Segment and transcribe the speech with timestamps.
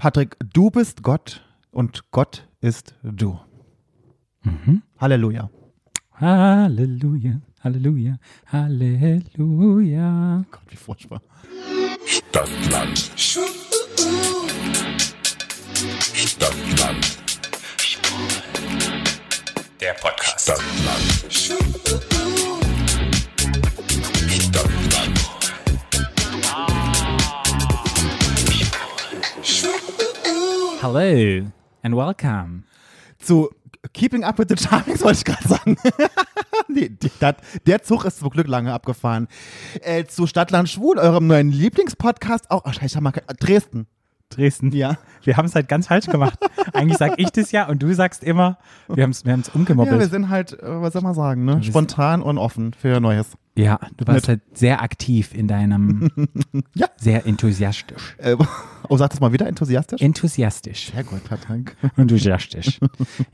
[0.00, 3.38] Patrick, du bist Gott und Gott ist du.
[4.42, 4.80] Mhm.
[4.98, 5.50] Halleluja.
[6.14, 8.16] Halleluja, Halleluja,
[8.46, 10.42] Halleluja.
[10.50, 11.20] Gott, wie furchtbar.
[12.06, 13.10] Stadtland.
[16.14, 17.18] Stadtland.
[19.82, 20.40] Der Podcast.
[20.40, 21.20] Stadtland.
[30.82, 31.46] Hello
[31.82, 32.62] and welcome.
[33.18, 33.50] Zu
[33.92, 35.76] Keeping Up with the Charmings wollte ich gerade sagen.
[36.74, 39.28] die, die, dat, der Zug ist zum Glück lange abgefahren.
[39.82, 42.50] Äh, zu Stadtland Schwul, eurem neuen Lieblingspodcast.
[42.50, 43.88] Auch, ach, scheiße, mal, ke- Dresden.
[44.30, 44.72] Dresden.
[44.72, 44.96] Ja.
[45.22, 46.38] Wir haben es halt ganz falsch gemacht.
[46.72, 48.56] Eigentlich sag ich das ja und du sagst immer,
[48.88, 51.62] wir haben es wir haben's Ja, wir sind halt, äh, was soll man sagen, ne?
[51.62, 53.36] Spontan und offen für Neues.
[53.64, 56.10] Ja, du warst halt sehr aktiv in deinem,
[56.74, 56.88] Ja.
[56.96, 58.16] sehr enthusiastisch.
[58.18, 58.36] Äh,
[58.88, 60.00] oh, sag das mal wieder, enthusiastisch?
[60.00, 60.92] Enthusiastisch.
[60.92, 61.76] Sehr gut, Patrick.
[61.96, 62.80] Enthusiastisch.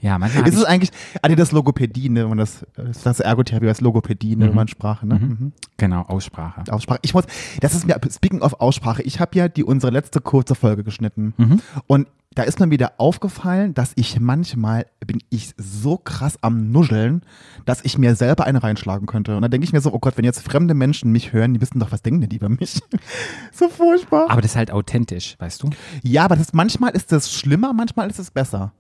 [0.00, 0.91] Ja, manchmal hab Ist es ich, eigentlich,
[1.27, 2.66] nee, das ist Logopädie, ne, wenn man das,
[3.05, 5.18] das Ergotherapie als Logopädie, ne, wenn man Sprache, ne?
[5.18, 5.52] Mhm.
[5.77, 6.64] genau, Aussprache.
[6.70, 7.00] Aussprache.
[7.02, 7.24] Ich muss,
[7.61, 11.34] das ist mir, speaking of Aussprache, ich habe ja die unsere letzte kurze Folge geschnitten.
[11.36, 11.61] Mhm.
[11.86, 17.23] Und da ist mir wieder aufgefallen, dass ich manchmal bin ich so krass am Nuscheln,
[17.65, 19.34] dass ich mir selber eine reinschlagen könnte.
[19.34, 21.61] Und dann denke ich mir so, oh Gott, wenn jetzt fremde Menschen mich hören, die
[21.62, 22.79] wissen doch, was denken denn die über mich?
[23.53, 24.27] so furchtbar.
[24.31, 25.70] Aber das ist halt authentisch, weißt du?
[26.03, 28.73] Ja, aber das, manchmal ist das schlimmer, manchmal ist es besser.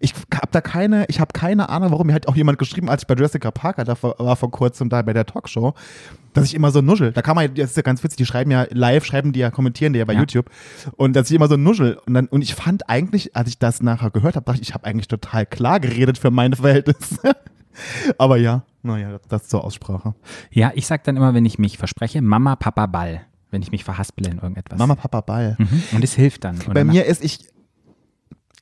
[0.00, 2.08] Ich habe da keine, ich habe keine Ahnung, warum.
[2.08, 4.90] Mir hat auch jemand geschrieben, als ich bei Jessica Parker da vor, war vor kurzem
[4.90, 5.72] da bei der Talkshow,
[6.34, 7.12] dass ich immer so nuschel.
[7.12, 9.50] Da kann man, das ist ja ganz witzig, die schreiben ja live, schreiben die ja,
[9.50, 10.20] kommentieren die ja bei Ja.
[10.20, 10.50] YouTube.
[10.96, 11.98] Und dass ich immer so nuschel.
[12.06, 14.74] Und, dann, und ich fand eigentlich, als ich das nachher gehört habe, dachte ich, ich
[14.74, 17.18] habe eigentlich total klar geredet für meine Verhältnisse.
[18.18, 20.14] aber ja, naja, das zur Aussprache.
[20.50, 23.20] Ja, ich sag dann immer, wenn ich mich verspreche, Mama, Papa, Ball.
[23.50, 24.78] Wenn ich mich verhaspele in irgendetwas.
[24.78, 25.56] Mama, Papa, Ball.
[25.58, 25.82] Mhm.
[25.92, 26.58] Und es hilft dann.
[26.72, 27.48] Bei mir ist ich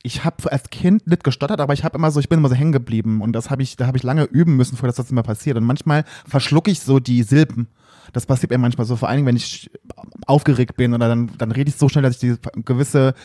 [0.03, 2.53] ich habe als Kind nicht gestottert, aber ich habe immer so, ich bin immer so
[2.53, 5.09] hängen geblieben und das habe ich, da habe ich lange üben müssen, vor dass das
[5.09, 5.57] immer passiert.
[5.57, 7.69] Und manchmal verschlucke ich so die Silben.
[8.13, 9.69] Das passiert mir manchmal so, vor allen Dingen, wenn ich
[10.27, 13.15] aufgeregt bin oder dann, dann rede ich so schnell, dass ich die gewisse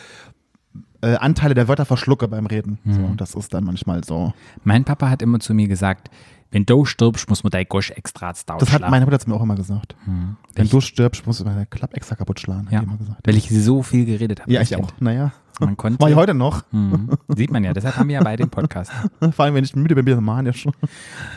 [1.01, 2.79] äh, Anteile der Wörter verschlucke beim Reden.
[2.85, 4.33] So, das ist dann manchmal so.
[4.63, 6.09] Mein Papa hat immer zu mir gesagt,
[6.51, 9.35] wenn du stirbst, muss man dein Gosch extra Dauer Das hat meine Mutter zu mir
[9.35, 9.95] auch immer gesagt.
[10.05, 13.25] Wenn Wenn du stirbst, musst du deine Klapp extra kaputt schlagen, ja, die immer gesagt.
[13.25, 14.51] weil ich so viel geredet habe.
[14.51, 14.83] Ja, ich Kind.
[14.83, 14.91] auch.
[14.99, 15.31] Naja.
[15.61, 16.63] Man konnte, Mach ich heute noch.
[16.71, 17.11] Mhm.
[17.29, 18.91] Sieht man ja, deshalb haben wir ja beide den Podcast.
[19.31, 20.67] Vor allem, wenn ich müde bin, bin ich manisch.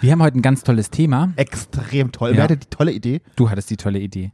[0.01, 1.33] Wir haben heute ein ganz tolles Thema.
[1.37, 2.31] Extrem toll.
[2.31, 2.37] Ja.
[2.37, 3.21] Wer hatte die tolle Idee?
[3.37, 4.33] Du hattest die tolle Idee.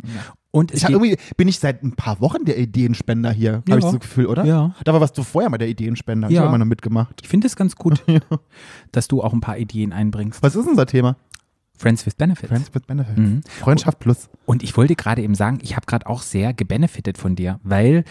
[0.53, 3.72] Und Ich hab irgendwie bin ich seit ein paar Wochen der Ideenspender hier, Ja.
[3.72, 4.44] habe ich so das Gefühl, oder?
[4.44, 4.75] Ja.
[4.84, 6.28] Da warst du vorher mal der Ideenspender.
[6.28, 6.41] Ich Ja.
[6.41, 7.21] habe immer noch mitgemacht.
[7.22, 8.03] ich finde es ganz gut,
[8.93, 10.43] dass du auch ein paar Ideen einbringst.
[10.43, 11.16] Was ist unser Thema?
[11.77, 12.49] Friends with Benefits.
[12.49, 13.16] Friends with Benefits.
[13.19, 13.41] Mhm.
[13.60, 14.28] Freundschaft plus.
[14.44, 18.05] Und ich wollte gerade eben sagen, ich habe gerade auch sehr gebenefitet von dir, weil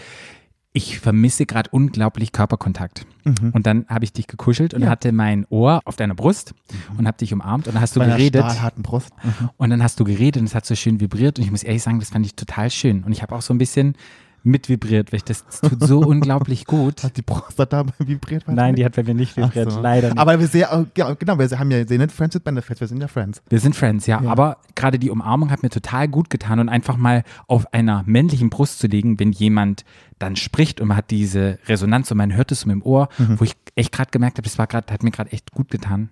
[0.72, 3.04] ich vermisse gerade unglaublich Körperkontakt.
[3.52, 4.84] Und dann habe ich dich gekuschelt und Mhm.
[4.84, 4.88] Ja.
[4.88, 4.90] Mhm.
[4.92, 6.54] hatte mein Ohr auf deiner Brust
[6.96, 8.44] und habe dich umarmt und dann hast du Bei einer geredet.
[8.44, 9.10] stahlharten Brust.
[9.56, 11.82] Und dann hast du geredet und es hat so schön vibriert und ich muss ehrlich
[11.82, 13.02] sagen, das fand ich total schön.
[13.04, 13.94] Und ich habe auch so ein bisschen
[14.42, 17.02] mitvibriert, weil ich das, das tut so unglaublich gut.
[17.04, 18.44] Hat die Prostata vibriert?
[18.48, 19.80] Nein, die hat bei mir nicht vibriert, so.
[19.80, 20.18] leider nicht.
[20.18, 23.00] Aber wir sehen, ja, genau, wir haben ja sehen nicht Friends with Benefits, wir sind
[23.00, 23.42] ja Friends.
[23.48, 24.20] Wir sind Friends, ja.
[24.22, 24.30] Ja.
[24.30, 28.50] Aber gerade die Umarmung hat mir total gut getan und einfach mal auf einer männlichen
[28.50, 29.84] Brust zu liegen, wenn jemand
[30.18, 33.40] dann spricht und man hat diese Resonanz und man hört es so im Ohr, Mhm.
[33.40, 36.10] wo ich echt gerade gemerkt habe, das war gerade, hat mir gerade echt gut getan.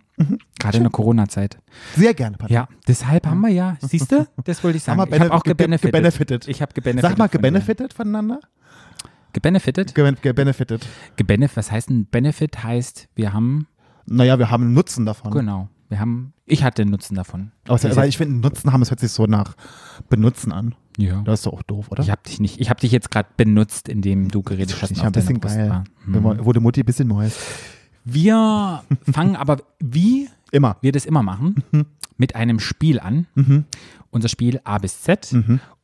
[0.59, 1.59] Gerade in der Corona-Zeit.
[1.97, 2.55] Sehr gerne, Patrick.
[2.55, 5.01] Ja, deshalb haben wir ja, siehst du, das wollte ich sagen.
[5.12, 5.93] Ich habe auch ge- ge- gebenefitet.
[5.95, 6.49] gebenefitet.
[6.49, 7.11] Ich habe gebenefitet.
[7.11, 8.41] Sag mal, von gebenefitet voneinander?
[9.33, 9.95] Gebenefitet?
[9.95, 10.87] Ge gebenefitet.
[11.17, 12.65] Gebenef, was heißt ein Benefit?
[12.65, 13.67] Heißt, wir haben,
[14.06, 15.31] Naja, wir haben einen Nutzen davon.
[15.33, 17.53] genau, wir haben, ich hatte einen Nutzen davon.
[17.69, 19.55] Aber, weil ich finde, einen Nutzen haben, es hört sich so nach
[20.09, 20.75] Benutzen an.
[20.97, 21.23] Ja.
[21.23, 22.03] Das ist doch auch doof, oder?
[22.03, 24.91] Ich habe dich nicht, ich habe dich jetzt gerade benutzt, indem du geredet hast.
[24.91, 25.85] ich und ein bisschen geil.
[26.06, 27.39] man- Wurde Mutti ein bisschen Neues.
[28.10, 28.82] Wir
[29.12, 30.76] fangen aber, wie Immer.
[30.80, 31.62] wir das immer machen,
[32.16, 33.26] mit einem Spiel an.
[34.10, 35.34] Unser Spiel A bis Z.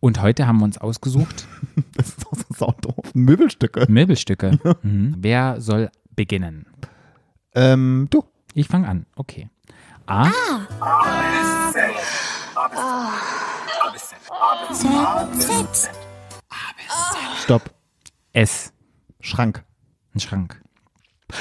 [0.00, 1.46] Und heute haben wir uns ausgesucht
[1.96, 3.14] Das ist auch so saudoof.
[3.14, 3.86] Möbelstücke.
[3.88, 4.58] Möbelstücke.
[4.82, 5.16] Mhm.
[5.18, 6.66] Wer soll beginnen?
[7.54, 8.24] Ähm, du.
[8.54, 9.06] Ich fange an.
[9.16, 9.48] Okay.
[10.06, 10.30] A.
[17.42, 17.74] Stopp.
[18.32, 18.72] S.
[19.20, 19.62] Schrank.
[20.14, 20.63] Ein Schrank.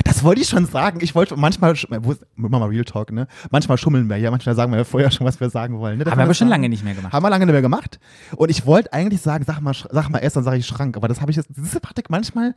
[0.06, 1.00] Das wollte ich schon sagen.
[1.02, 3.28] Ich wollte manchmal, wir mal Real Talk, ne?
[3.52, 5.98] Manchmal schummeln wir ja, manchmal sagen wir ja vorher schon, was wir sagen wollen.
[6.00, 6.06] Ne?
[6.06, 6.62] Haben wir aber schon sagen?
[6.62, 7.12] lange nicht mehr gemacht.
[7.12, 8.00] Haben wir lange nicht mehr gemacht.
[8.36, 10.96] Und ich wollte eigentlich sagen, sag mal, sag mal S, dann sage ich Schrank.
[10.96, 12.56] Aber das habe ich jetzt, diese Patrick manchmal,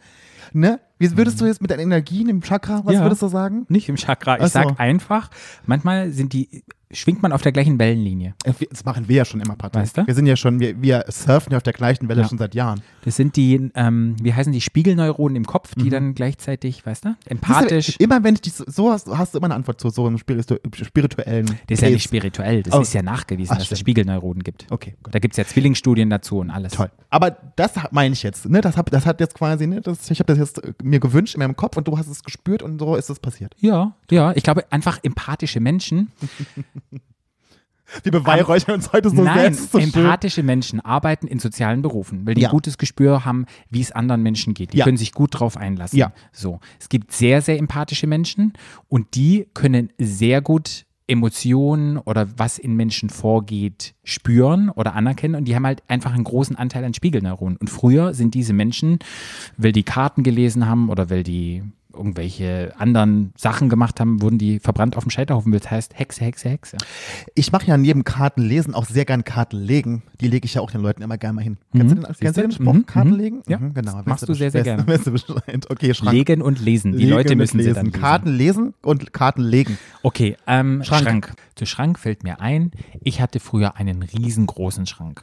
[0.52, 0.78] ne?
[0.98, 3.02] Wie würdest du jetzt mit deinen Energien im Chakra, was Ja.
[3.02, 3.66] würdest du sagen?
[3.68, 4.36] Nicht im Chakra.
[4.36, 4.48] Ich so.
[4.48, 5.30] sag einfach,
[5.66, 8.34] manchmal sind die, schwingt man auf der gleichen Wellenlinie.
[8.44, 9.82] Äh, Das machen wir ja schon immer, Patrick.
[9.82, 10.06] Weißt du?
[10.06, 12.28] Wir sind ja schon, wir, wir surfen ja auf der gleichen Welle Ja.
[12.28, 12.80] schon seit Jahren.
[13.04, 15.82] Das sind die, ähm, wie heißen die, Spiegelneuronen im Kopf, Mhm.
[15.82, 17.98] die dann gleichzeitig, weißt du, empathisch.
[17.98, 20.16] Du, immer wenn ich dich so, hast, hast du immer eine Antwort zu so einem
[20.16, 21.46] spiritu spirituellen.
[21.66, 22.04] Das ist ja nicht Case.
[22.08, 22.80] spirituell, das Oh.
[22.80, 23.80] ist ja nachgewiesen, Ach, dass es stimmt.
[23.80, 24.66] Spiegelneuronen gibt.
[24.70, 25.14] Okay, gut.
[25.14, 26.72] Da gibt es ja Zwillingsstudien dazu und alles.
[26.72, 26.90] Toll.
[27.10, 28.48] Aber das meine ich jetzt.
[28.48, 28.60] Ne?
[28.60, 29.80] Das, hab, das hat jetzt quasi, ne?
[29.80, 32.22] das, ich habe das jetzt äh, mir gewünscht in meinem Kopf und du hast es
[32.22, 33.54] gespürt und so ist es passiert.
[33.58, 34.32] Ja, ja.
[34.34, 36.10] Ich glaube, einfach empathische Menschen.
[38.02, 39.70] Wir beweihräuchern uns heute so Nein, selbst.
[39.70, 39.94] So schön.
[39.94, 42.48] empathische Menschen arbeiten in sozialen Berufen, weil die Ja.
[42.48, 44.72] ein gutes Gespür haben, wie es anderen Menschen geht.
[44.72, 44.84] Die Ja.
[44.84, 45.96] können sich gut drauf einlassen.
[45.96, 46.12] Ja.
[46.32, 46.58] So.
[46.80, 48.54] Es gibt sehr, sehr empathische Menschen
[48.88, 55.44] und die können sehr gut Emotionen oder was in Menschen vorgeht, spüren oder anerkennen und
[55.44, 57.56] die haben halt einfach einen großen Anteil an Spiegelneuronen.
[57.58, 58.98] Und früher sind diese Menschen,
[59.56, 61.62] weil die Karten gelesen haben oder weil die
[61.96, 65.52] irgendwelche anderen Sachen gemacht haben, wurden die verbrannt auf dem Scheiterhaufen.
[65.52, 66.76] Das heißt Hexe, Hexe, Hexe.
[67.34, 70.02] Ich mache ja neben Karten lesen auch sehr gern Karten legen.
[70.20, 71.58] Die lege ich ja auch den Leuten immer gerne mal hin.
[71.72, 72.48] Kennst, du den, kennst du du?
[72.48, 72.72] den Spruch?
[72.74, 73.16] Mhm, Karten mhm.
[73.16, 73.42] legen?
[73.48, 73.96] Ja, Mhm, genau.
[73.96, 74.84] das machst du sehr, sehr gerne.
[75.68, 76.12] Okay, Schrank.
[76.12, 76.92] Legen und lesen.
[76.92, 77.74] Die Legen Leute müssen sie lesen.
[77.74, 78.00] dann lesen.
[78.00, 79.78] Karten lesen und Karten legen.
[80.02, 81.02] Okay, ähm, Schrank.
[81.04, 81.32] Schrank.
[81.54, 82.70] Zu Schrank fällt mir ein,
[83.02, 85.22] ich hatte früher einen riesengroßen Schrank.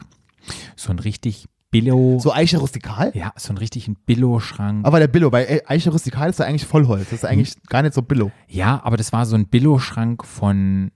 [0.75, 2.19] So ein richtig Billo.
[2.19, 3.11] So Eiche rustikal?
[3.13, 4.85] ja, so ein richtig ein Billo-Schrank.
[4.85, 7.09] Aber der Billo, weil äh, Eiche rustikal ist ja eigentlich Vollholz.
[7.09, 8.31] Das ist eigentlich gar nicht so Billo.
[8.47, 10.91] Ja, aber das war so ein Billo-Schrank von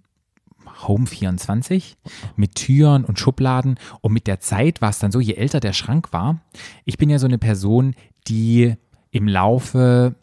[0.87, 1.97] Home 24
[2.35, 3.79] mit Türen und Schubladen.
[4.01, 6.39] Und mit der Zeit war es dann so, je älter der Schrank war,
[6.85, 7.95] ich bin ja so eine Person,
[8.27, 8.75] die
[9.11, 10.15] im Laufe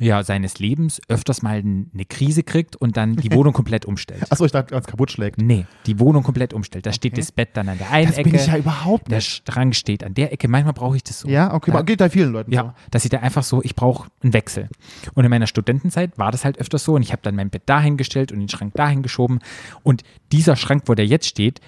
[0.00, 4.30] ja, seines Lebens öfters mal eine Krise kriegt und dann die Wohnung komplett umstellt.
[4.30, 5.40] Achso, ich dachte, ganz kaputt schlägt.
[5.40, 6.84] Nee, die Wohnung komplett umstellt.
[6.86, 7.20] Da steht Okay.
[7.20, 8.30] das Bett dann an der einen Das Ecke.
[8.30, 9.44] bin ich ja überhaupt der nicht.
[9.48, 10.48] Schrank steht an der Ecke.
[10.48, 11.28] Manchmal brauche ich das so.
[11.28, 12.56] Ja, okay, Da- geht da vielen Leuten so.
[12.56, 14.68] ja, dass ich da einfach so, ich brauche einen Wechsel.
[15.14, 17.62] Und in meiner Studentenzeit war das halt öfters so und ich habe dann mein Bett
[17.66, 19.38] dahin gestellt und den Schrank dahin geschoben.
[19.84, 20.02] Und
[20.32, 21.60] dieser Schrank, wo der jetzt steht,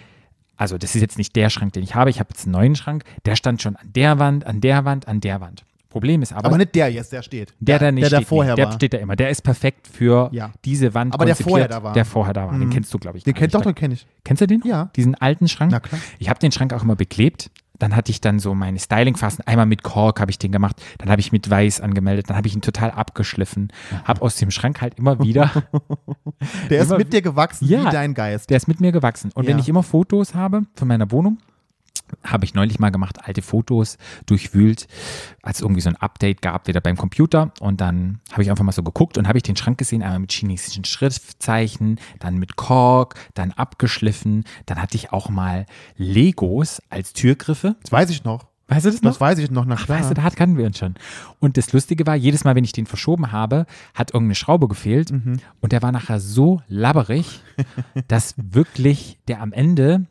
[0.57, 2.77] also das ist jetzt nicht der Schrank, den ich habe, ich habe jetzt einen neuen
[2.77, 5.66] Schrank, der stand schon an der Wand, an der Wand, an der Wand.
[5.97, 7.55] Problem ist aber, Aber nicht der jetzt, der steht.
[7.59, 8.73] der, der nicht der, der steht, vorher der war.
[8.75, 9.17] steht da immer.
[9.17, 10.53] Der ist perfekt für Ja.
[10.65, 11.95] diese Wand Aber der vorher da war.
[11.95, 12.53] Der vorher da war.
[12.53, 12.71] Den Mhm.
[12.71, 13.25] kennst du, glaube ich.
[13.25, 13.55] Den kennt nicht.
[13.55, 14.07] doch, den kenne ich.
[14.25, 14.61] Kennst du den?
[14.65, 14.91] Ja.
[14.97, 15.73] Diesen alten Schrank?
[15.73, 16.01] Na klar.
[16.19, 17.51] Ich habe den Schrank auch immer beklebt.
[17.79, 19.47] Dann hatte ich dann so meine Styling-Phasen.
[19.47, 20.77] Einmal mit Kork habe ich den gemacht.
[20.99, 22.31] Dann habe ich mit Weiß angemeldet.
[22.31, 23.71] Dann habe ich ihn total abgeschliffen.
[24.05, 25.51] Habe aus dem Schrank halt immer wieder,
[26.71, 27.85] Der ist Immer- mit dir gewachsen Ja.
[27.87, 28.51] wie dein Geist.
[28.51, 29.31] der ist mit mir gewachsen.
[29.35, 29.63] Und wenn Ja.
[29.63, 31.39] ich immer Fotos habe von meiner Wohnung,
[32.23, 34.87] habe ich neulich mal gemacht, alte Fotos durchwühlt,
[35.43, 37.53] als es irgendwie so ein Update gab, wieder beim Computer.
[37.61, 40.21] Und dann habe ich einfach mal so geguckt und habe ich den Schrank gesehen, einmal
[40.21, 44.45] mit chinesischen Schriftzeichen, dann mit Kork, dann abgeschliffen.
[44.67, 45.67] Dann hatte ich auch mal
[45.97, 47.77] Legos als Türgriffe.
[47.83, 48.47] Das weiß ich noch.
[48.69, 49.13] Weißt du das noch?
[49.13, 50.01] Das weiß ich noch, na Ach, klar.
[50.01, 50.95] weißt du, da kannten wir uns schon.
[51.39, 55.13] Und das Lustige war, jedes Mal, wenn ich den verschoben habe, hat irgendeine Schraube gefehlt.
[55.13, 55.39] Mhm.
[55.61, 57.43] Und der war nachher so labberig,
[58.09, 60.07] dass wirklich der am Ende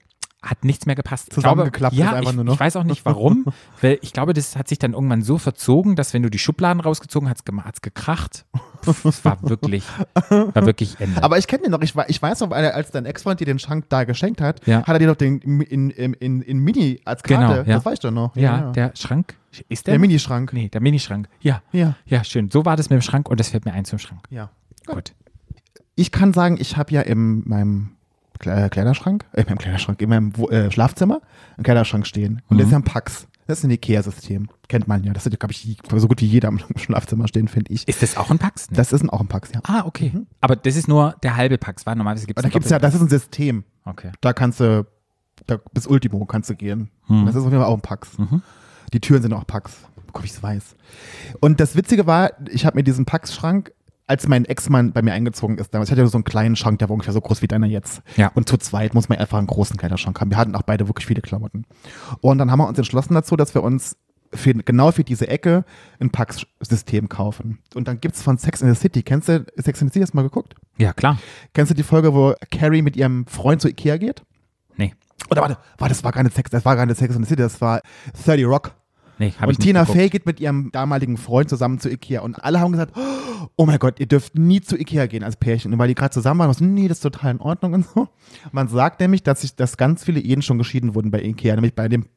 [0.46, 1.28] hat nichts mehr gepasst.
[1.30, 2.54] Ich Zusammengeklappt ja, ist einfach ich, nur noch.
[2.54, 3.46] Ich weiß auch nicht warum,
[3.82, 6.80] weil ich glaube, das hat sich dann irgendwann so verzogen, dass wenn du die Schubladen
[6.80, 8.46] rausgezogen hast, hat es gekracht.
[8.86, 9.84] Es war wirklich,
[10.30, 11.24] war wirklich Ende.
[11.24, 11.82] Aber ich kenne den noch.
[11.82, 14.80] Ich, ich weiß noch, als dein Ex-Freund dir den Schrank da geschenkt hat, Ja.
[14.84, 17.42] hat er dir doch den in, in, in, in Mini als Karte.
[17.56, 17.76] Genau, ja.
[17.78, 18.36] Das weißt du noch.
[18.36, 19.36] ja, der Schrank,
[19.70, 19.94] ist der?
[19.94, 20.02] der noch?
[20.08, 20.54] Minischrank.
[20.54, 21.28] Nee, der Minischrank.
[21.42, 21.96] Ja, Ja.
[22.06, 22.52] ja, schön.
[22.52, 24.22] So war das mit dem Schrank und das fällt mir ein zum Schrank.
[24.30, 24.50] ja.
[24.86, 25.14] Gut.
[25.96, 27.95] Ich kann sagen, ich habe ja in meinem
[28.40, 31.22] Kleiderschrank, äh, in meinem Kleiderschrank, in meinem äh, Schlafzimmer
[31.58, 32.42] einen Kleiderschrank stehen.
[32.48, 33.28] Und das ist ja ein Pax.
[33.48, 34.50] Das ist ein Ikea-System.
[34.68, 35.14] Kennt man ja.
[35.14, 37.88] Das hat, glaube ich, so gut wie jeder im Schlafzimmer stehen, finde ich.
[37.88, 38.72] Ist das auch ein Pax?
[38.72, 38.78] Nee.
[38.78, 39.62] Das ist ein, auch ein Pax, ja.
[39.64, 40.12] Ah, okay.
[40.42, 42.96] Aber das ist nur der halbe Pax, war normalerweise gibt es da gibt's ja, das
[42.96, 43.64] ist ein System.
[43.86, 44.12] Okay.
[44.22, 44.88] Da kannst du,
[45.46, 46.90] da, bis Ultimo kannst du gehen.
[47.06, 47.26] Hm.
[47.28, 48.18] Das ist auf jeden Fall auch ein Pax.
[48.18, 48.42] Mhm.
[48.94, 49.78] Die Türen sind auch Pax.
[50.12, 50.76] Guck, ich es weiß.
[51.40, 53.74] Und das Witzige war, ich habe mir diesen Pax-Schrank,
[54.08, 56.80] als mein Ex-Mann bei mir eingezogen ist, damals ich hatte ja so einen kleinen Schrank,
[56.80, 58.02] der war ungefähr so groß wie deiner jetzt.
[58.18, 58.32] Ja.
[58.36, 60.30] Und zu zweit muss man einfach einen großen Kleiderschrank haben.
[60.30, 61.66] Wir hatten auch beide wirklich viele Klamotten.
[62.22, 63.98] Und dann haben wir uns entschlossen dazu, dass wir uns
[64.34, 65.66] für, genau für diese Ecke
[66.00, 67.60] ein Pax-System kaufen.
[67.74, 70.14] Und dann gibt's von Sex in the City, kennst du Sex in the City, hast
[70.14, 70.56] du mal geguckt?
[70.78, 71.20] Ja, klar.
[71.54, 74.24] Kennst du die Folge, wo Carrie mit ihrem Freund zu Ikea geht?
[74.76, 74.94] Nee.
[75.30, 77.42] Oder warte, warte, das war nicht Sex, das war gar nicht Sex in the City,
[77.42, 77.82] das war
[78.26, 78.76] 30 Rock.
[79.18, 79.86] Nee, ich Und Tina.
[79.86, 82.94] Fey geht mit ihrem damaligen Freund zusammen zu Ikea und alle haben gesagt,
[83.56, 85.72] oh mein Gott, ihr dürft nie zu Ikea gehen als Pärchen.
[85.74, 87.86] Und weil die gerade zusammen waren, war so, nee, das ist total in Ordnung und
[87.86, 88.10] so.
[88.52, 91.76] Man sagt nämlich, dass sich, dass ganz viele Ehen schon geschieden wurden bei Ikea, nämlich
[91.76, 92.08] bei dem,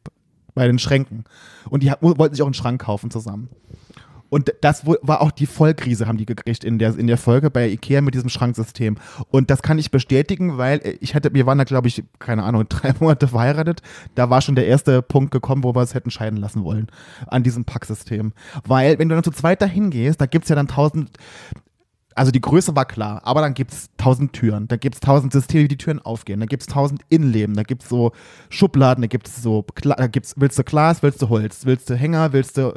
[0.54, 1.24] bei den Schränken.
[1.68, 3.48] Und die wollten sich auch einen Schrank kaufen zusammen.
[4.30, 7.68] Und das war auch die Vollkrise, haben die gekriegt in der, in der Folge bei
[7.68, 8.96] Ikea mit diesem Schranksystem.
[9.30, 12.64] Und das kann ich bestätigen, weil ich hatte, wir waren da, glaube ich, keine Ahnung,
[12.68, 13.82] drei Monate verheiratet.
[14.14, 16.88] Da war schon der erste Punkt gekommen, wo wir es hätten scheiden lassen wollen
[17.26, 18.32] an diesem Packsystem.
[18.64, 21.10] Weil, wenn du dann zu zweit dahin gehst, da gibt's ja dann tausend
[22.18, 25.32] also die Größe war klar, aber dann gibt es tausend Türen, da gibt es tausend
[25.32, 28.12] Systeme, wie die Türen aufgehen, da gibt es tausend Innenleben, da gibt es so
[28.50, 31.94] Schubladen, da gibt es so, da gibt's, willst du Glas, willst du Holz, willst du
[31.94, 32.74] Hänger, willst du.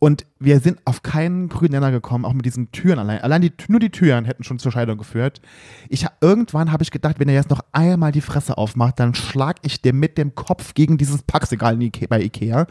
[0.00, 3.20] Und wir sind auf keinen grünen Nenner gekommen, auch mit diesen Türen allein.
[3.20, 5.40] Allein die, nur die Türen hätten schon zur Scheidung geführt.
[5.88, 9.56] Ich, irgendwann habe ich gedacht, wenn er jetzt noch einmal die Fresse aufmacht, dann schlag
[9.62, 12.66] ich dir mit dem Kopf gegen dieses Ike bei Ikea.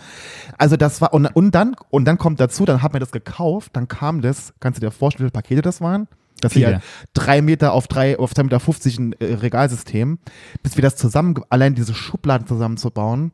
[0.58, 3.72] Also das war, und, und dann, und dann kommt dazu, dann haben wir das gekauft,
[3.74, 6.08] dann kam das, kannst du dir vorstellen, wie viele Pakete das waren?
[6.40, 6.82] Das hier
[7.14, 10.20] drei Meter auf drei, auf drei Meter 50 ein äh, Regalsystem,
[10.64, 13.32] bis wir das zusammen, allein diese Schubladen zusammenzubauen.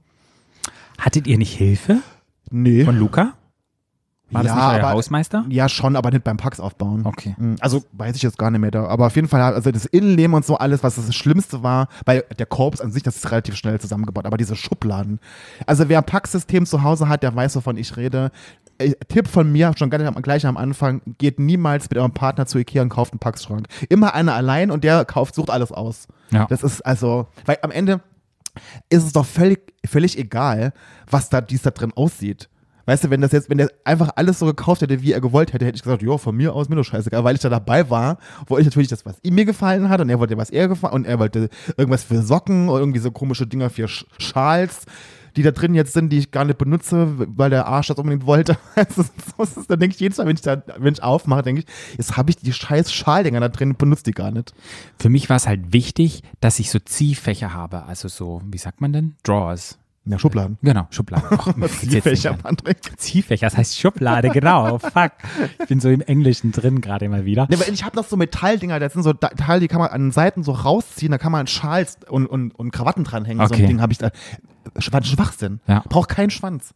[0.97, 2.00] Hattet ihr nicht Hilfe
[2.50, 2.85] Nee.
[2.85, 3.33] von Luca?
[4.33, 5.45] War das Ja, nicht euer aber- Hausmeister?
[5.49, 7.01] Ja, schon, aber nicht beim Packs aufbauen.
[7.05, 7.35] Okay.
[7.37, 8.85] Mm, Also weiß ich jetzt gar nicht mehr da.
[8.87, 12.23] Aber auf jeden Fall, also das Innenleben und so alles, was das Schlimmste war, weil
[12.37, 15.19] der Korps an sich, das ist relativ schnell zusammengebaut, aber diese Schubladen.
[15.65, 18.31] Also wer ein Packsystem zu Hause hat, der weiß, wovon ich rede.
[18.79, 22.45] Äh, Tipp von mir, schon gleich am, gleich am Anfang, geht niemals mit eurem Partner
[22.47, 23.67] zu Ikea und kauft einen Packschrank.
[23.89, 26.07] Immer einer allein und der kauft, sucht alles aus.
[26.31, 26.47] Ja.
[26.47, 28.01] Das ist also, weil am Ende
[28.89, 30.73] ist es doch völlig, völlig egal,
[31.09, 32.49] was da, dies da drin aussieht.
[32.85, 35.53] Weißt du, wenn das jetzt, wenn der einfach alles so gekauft hätte, wie er gewollt
[35.53, 37.89] hätte, hätte ich gesagt, jo, von mir aus mir doch scheißegal, weil ich da dabei
[37.89, 40.67] war, wollte ich natürlich das, was ihm mir gefallen hat und er wollte was er
[40.67, 44.85] gefallen und er wollte irgendwas für Socken oder irgendwie so komische Dinger für Sch Schals,
[45.35, 48.25] die da drin jetzt sind, die ich gar nicht benutze, weil der Arsch das unbedingt
[48.25, 48.57] wollte.
[48.75, 52.29] Dann denke ich jedes Mal, wenn ich da, wenn ich aufmache, denke ich, jetzt habe
[52.29, 54.53] ich die scheiß Schaldinger da drin benutze die gar nicht.
[54.99, 57.83] Für mich war es halt wichtig, dass ich so Ziehfächer habe.
[57.83, 59.15] Also so, wie sagt man denn?
[59.23, 59.79] Drawers.
[60.05, 60.57] Ja, Schubladen.
[60.62, 61.25] Genau, Schubladen.
[61.39, 62.33] Och, Ziehfächer.
[62.33, 62.77] Patrick.
[62.98, 64.77] Ziehfächer, das heißt Schublade, genau.
[64.79, 65.13] Fuck.
[65.62, 67.48] Ich bin so im Englischen drin gerade mal wieder.
[67.50, 70.12] Weil ich habe noch so Metalldinger, das sind so Teile, die kann man an den
[70.12, 73.45] Seiten so rausziehen, da kann man Schals und, und, und Krawatten dranhängen.
[73.48, 73.63] So Okay.
[73.63, 74.12] ein Ding habe ich da.
[74.77, 75.60] Schwanz Schwachsinn.
[75.67, 75.83] Ja.
[75.88, 76.74] Braucht keinen Schwanz.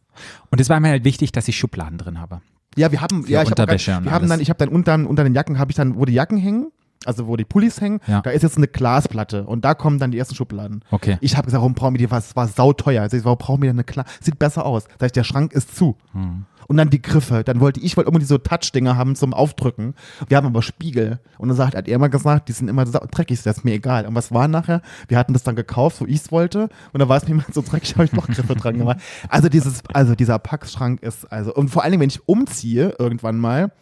[0.50, 2.40] Und es war mir halt wichtig, dass ich Schubladen drin habe.
[2.76, 5.34] Ja, wir haben, ja, ich habe wir haben dann, ich habe dann unter, unter den
[5.34, 6.70] Jacken habe ich dann, wo die Jacken hängen,
[7.04, 8.20] also wo die Pullis hängen, Ja.
[8.22, 10.82] da ist jetzt eine Glasplatte und da kommen dann die ersten Schubladen.
[10.90, 11.16] Okay.
[11.20, 13.02] Ich habe gesagt, warum brauchen wir die, was war sauteuer.
[13.02, 14.84] Also warum brauchen wir denn eine Glas, sieht besser aus.
[14.98, 15.96] Sag ich, der Schrank ist zu.
[16.12, 16.44] Hm.
[16.66, 17.44] Und dann die Griffe.
[17.44, 19.94] Dann wollte ich wollte unbedingt so Touch-Dinger haben zum Aufdrücken.
[20.28, 21.18] Wir haben aber Spiegel.
[21.38, 23.72] Und dann sagt, hat er immer gesagt, die sind immer sau- dreckig, das ist mir
[23.72, 24.04] egal.
[24.06, 24.82] Und was war nachher?
[25.06, 26.68] Wir hatten das dann gekauft, wo ich es wollte.
[26.92, 28.98] Und dann war es mir immer so dreckig, habe ich noch Griffe dran gemacht.
[29.30, 33.38] Also dieses, also dieser Packschrank ist, also, und vor allen Dingen, wenn ich umziehe, irgendwann
[33.38, 33.72] mal,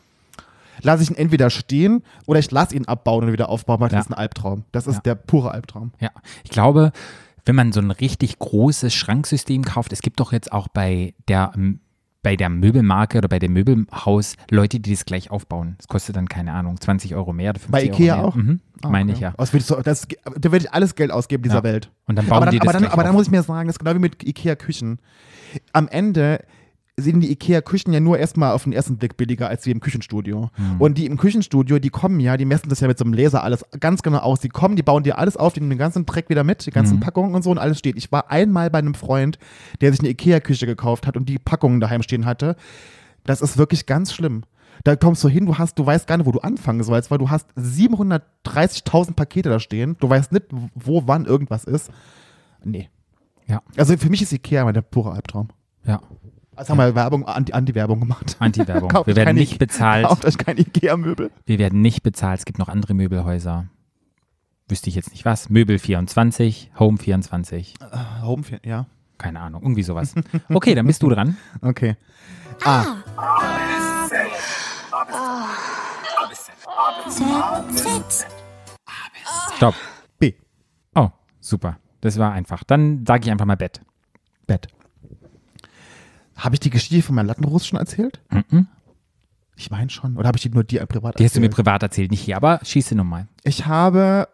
[0.83, 3.97] lasse ich ihn entweder stehen oder ich lasse ihn abbauen und wieder aufbauen, weil Ja.
[3.99, 4.65] das ist ein Albtraum.
[4.73, 5.01] Das ist Ja.
[5.03, 5.93] der pure Albtraum.
[6.01, 6.11] Ja,
[6.45, 6.93] ich glaube,
[7.45, 11.53] wenn man so ein richtig großes Schranksystem kauft, es gibt doch jetzt auch bei der,
[11.55, 11.81] ähm,
[12.23, 15.77] bei der Möbelmarke oder bei dem Möbelhaus Leute, die das gleich aufbauen.
[15.79, 18.29] Das kostet dann, keine Ahnung, 20 Euro mehr oder 50 Bei Ikea Euro mehr.
[18.29, 18.35] auch?
[18.35, 19.31] Mhm, Ah, meine okay.
[19.37, 19.59] ich ja.
[19.59, 21.63] Ich so, das, da würde ich alles Geld ausgeben dieser Ja.
[21.63, 21.93] Welt.
[22.07, 23.69] Und dann bauen aber dann, die das aber dann, aber dann muss ich mir sagen,
[23.69, 24.99] das ist genau wie mit Ikea-Küchen.
[25.73, 26.43] Am Ende
[26.99, 30.49] sind die Ikea-Küchen ja nur erstmal auf den ersten Blick billiger als die im Küchenstudio.
[30.55, 30.81] Hm.
[30.81, 33.45] Und die im Küchenstudio, die kommen ja, die messen das ja mit so einem Laser
[33.45, 34.41] alles ganz genau aus.
[34.41, 36.71] Die kommen, die bauen dir alles auf, die nehmen den ganzen Dreck wieder mit, die
[36.71, 37.01] ganzen Hm.
[37.01, 37.97] Packungen und so und alles steht.
[37.99, 39.39] Ich war einmal bei einem Freund,
[39.83, 42.57] der sich eine Ikea-Küche gekauft hat und die Packungen daheim stehen hatte.
[43.25, 44.45] Das ist wirklich ganz schlimm.
[44.85, 47.19] Da kommst du hin, du hast, du weißt gar nicht, wo du anfangen sollst, weil
[47.19, 49.97] du hast 730.000 Pakete da stehen.
[50.01, 51.91] Du weißt nicht, wo wann irgendwas ist.
[52.65, 52.89] Nee.
[53.47, 55.49] Ja, Also für mich ist Ikea immer der pure Albtraum.
[55.85, 56.01] ja.
[56.57, 58.37] Also haben wir Werbung, Anti- Anti-Werbung gemacht.
[58.39, 58.91] Anti-Werbung.
[59.07, 60.07] Wir werden keine nicht bezahlt.
[60.07, 61.31] Kauft euch kein Ikea-Möbel.
[61.45, 62.39] Wir werden nicht bezahlt.
[62.41, 63.67] Es gibt noch andere Möbelhäuser.
[64.69, 65.49] Wüsste ich jetzt nicht was.
[65.51, 67.75] Möbel 24, Home 24.
[68.23, 68.87] Home, ja.
[69.19, 70.15] Keine Ahnung, irgendwie sowas.
[70.49, 71.37] Okay, dann bist du dran.
[71.63, 71.97] Okay.
[72.65, 72.97] Ah,
[79.57, 79.75] Stopp.
[80.19, 80.35] B.
[80.95, 81.09] Oh,
[81.41, 81.79] super.
[82.01, 82.63] Das war einfach.
[82.65, 83.81] Dann sage ich einfach mal Bett.
[84.47, 84.69] Bett.
[86.37, 88.21] Habe ich die Geschichte von meinem Lattenrost schon erzählt?
[88.31, 88.67] Mhm.
[89.57, 90.17] Ich meine schon.
[90.17, 91.57] Oder habe ich die nur dir privat Die hast du mir erzählt?
[91.65, 93.27] privat erzählt, nicht hier, aber schieße nochmal.
[93.43, 94.29] Ich habe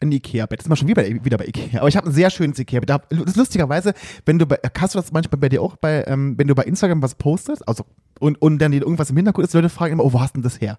[0.00, 0.60] ein Ikea-Bett.
[0.60, 1.80] Das ist mal schon wieder, wieder bei Ikea.
[1.80, 2.90] Aber ich habe ein sehr schönes Ikea-Bett.
[2.90, 3.94] Da- Das ist lustigerweise,
[4.26, 6.64] wenn du bei, hast du das manchmal bei dir auch, bei, ähm, wenn du bei
[6.64, 7.84] Instagram was postest, also
[8.20, 10.42] und, und dann irgendwas im Hintergrund ist, Leute fragen immer, oh, wo hast du denn
[10.42, 10.78] das her?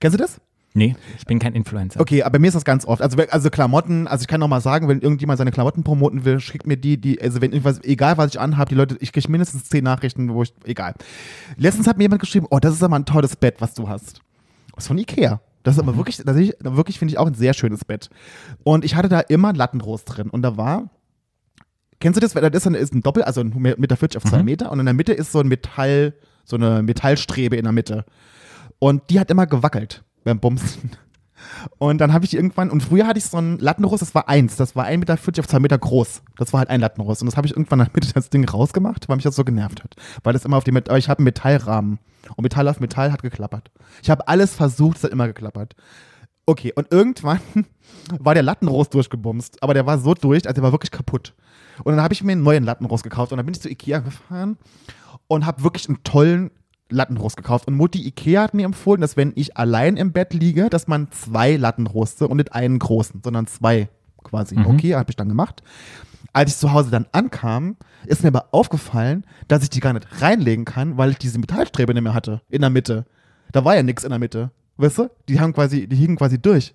[0.00, 0.40] Kennst du das?
[0.76, 1.98] Nee, ich bin kein Influencer.
[1.98, 3.00] Okay, aber mir ist das ganz oft.
[3.00, 6.38] Also, also Klamotten, also ich kann noch mal sagen, wenn irgendjemand seine Klamotten promoten will,
[6.38, 9.26] schickt mir die, die, also wenn irgendwas, egal was ich anhabe, die Leute, ich kriege
[9.30, 10.92] mindestens zehn Nachrichten, wo ich, egal.
[11.56, 14.20] Letztens hat mir jemand geschrieben, oh, das ist aber ein tolles Bett, was du hast.
[14.74, 15.40] Das ist von Ikea.
[15.62, 18.10] Das ist aber wirklich, das ist, wirklich finde ich auch ein sehr schönes Bett.
[18.62, 20.90] Und ich hatte da immer Lattenrost drin und da war,
[22.00, 22.34] kennst du das?
[22.34, 24.78] Weil Das ist ein, ist ein Doppel, also ein Meter 40 auf zwei Meter und
[24.78, 26.12] in der Mitte ist so ein Metall,
[26.44, 28.04] so eine Metallstrebe in der Mitte.
[28.78, 30.90] Und die hat immer gewackelt beim Bumsen.
[31.78, 34.56] Und dann habe ich irgendwann, und früher hatte ich so ein Lattenrost, das war eins,
[34.56, 36.22] das war 1,40 Meter auf zwei Meter groß.
[36.36, 37.22] Das war halt ein Lattenrost.
[37.22, 39.94] Und das habe ich irgendwann Mitte das Ding rausgemacht, weil mich das so genervt hat.
[40.22, 41.98] Weil das immer auf aber ich habe einen Metallrahmen.
[42.34, 43.70] Und Metall auf Metall hat geklappert.
[44.02, 45.74] Ich habe alles versucht, es hat immer geklappert.
[46.44, 47.40] Okay, und irgendwann
[48.18, 51.34] war der Lattenrost durchgebumst, aber der war so durch, also der war wirklich kaputt.
[51.84, 53.98] Und dann habe ich mir einen neuen Lattenrost gekauft und dann bin ich zu Ikea
[54.00, 54.56] gefahren
[55.28, 56.50] und habe wirklich einen tollen
[56.88, 57.66] Lattenrost gekauft.
[57.66, 61.10] Und Mutti Ikea hat mir empfohlen, dass wenn ich allein im Bett liege, dass man
[61.10, 63.88] zwei Lattenroste und nicht einen großen, sondern zwei
[64.22, 64.56] quasi.
[64.58, 65.62] Okay, habe ich dann gemacht.
[66.32, 70.06] Als ich zu Hause dann ankam, ist mir aber aufgefallen, dass ich die gar nicht
[70.20, 73.06] reinlegen kann, weil ich diese Metallstrebe nicht mehr hatte in der Mitte.
[73.52, 74.50] Da war ja nichts in der Mitte.
[74.76, 75.10] Weißt du?
[75.28, 76.74] Die haben quasi, die hingen quasi durch.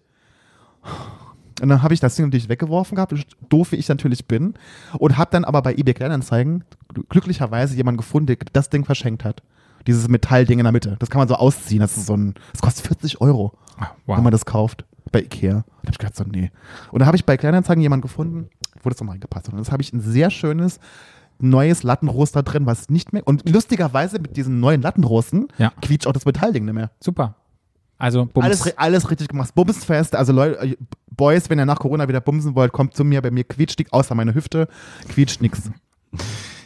[1.62, 3.14] Und dann habe ich das Ding natürlich weggeworfen gehabt,
[3.50, 4.56] doof wie ich natürlich bin.
[4.98, 6.64] Und habe dann aber bei eBay Kleinanzeigen
[7.10, 9.44] glücklicherweise jemanden gefunden, der das Ding verschenkt hat.
[9.88, 10.96] Dieses Metallding in der Mitte.
[11.00, 11.80] Das kann man so ausziehen.
[11.82, 14.86] Das ist so ein, das kostet 40 Euro, Ah, wenn man das kauft.
[15.12, 15.52] Bei Ikea.
[15.54, 16.52] Da habe ich gedacht, so, nee.
[16.92, 18.50] Und da habe ich bei Kleinanzeigen jemanden gefunden,
[18.84, 19.54] wo das noch reingepasst hat.
[19.54, 20.80] Und jetzt habe ich ein sehr schönes
[21.40, 23.24] neues Lattenrost da drin, was nicht mehr.
[23.28, 25.72] Und lustigerweise mit diesen neuen Lattenrosten Ja.
[25.82, 26.92] quietscht auch das Metallding nicht mehr.
[27.00, 27.36] Super.
[27.98, 28.46] Also, Bums.
[28.46, 29.54] Alles, alles richtig gemacht.
[29.56, 30.16] Bumsfest.
[30.16, 30.78] Also Leute, äh,
[31.10, 33.22] Boys, wenn ihr nach Corona wieder bumsen wollt, kommt zu mir.
[33.22, 34.68] Bei mir quietscht nichts, außer meine Hüfte.
[35.10, 35.70] Quietscht nichts.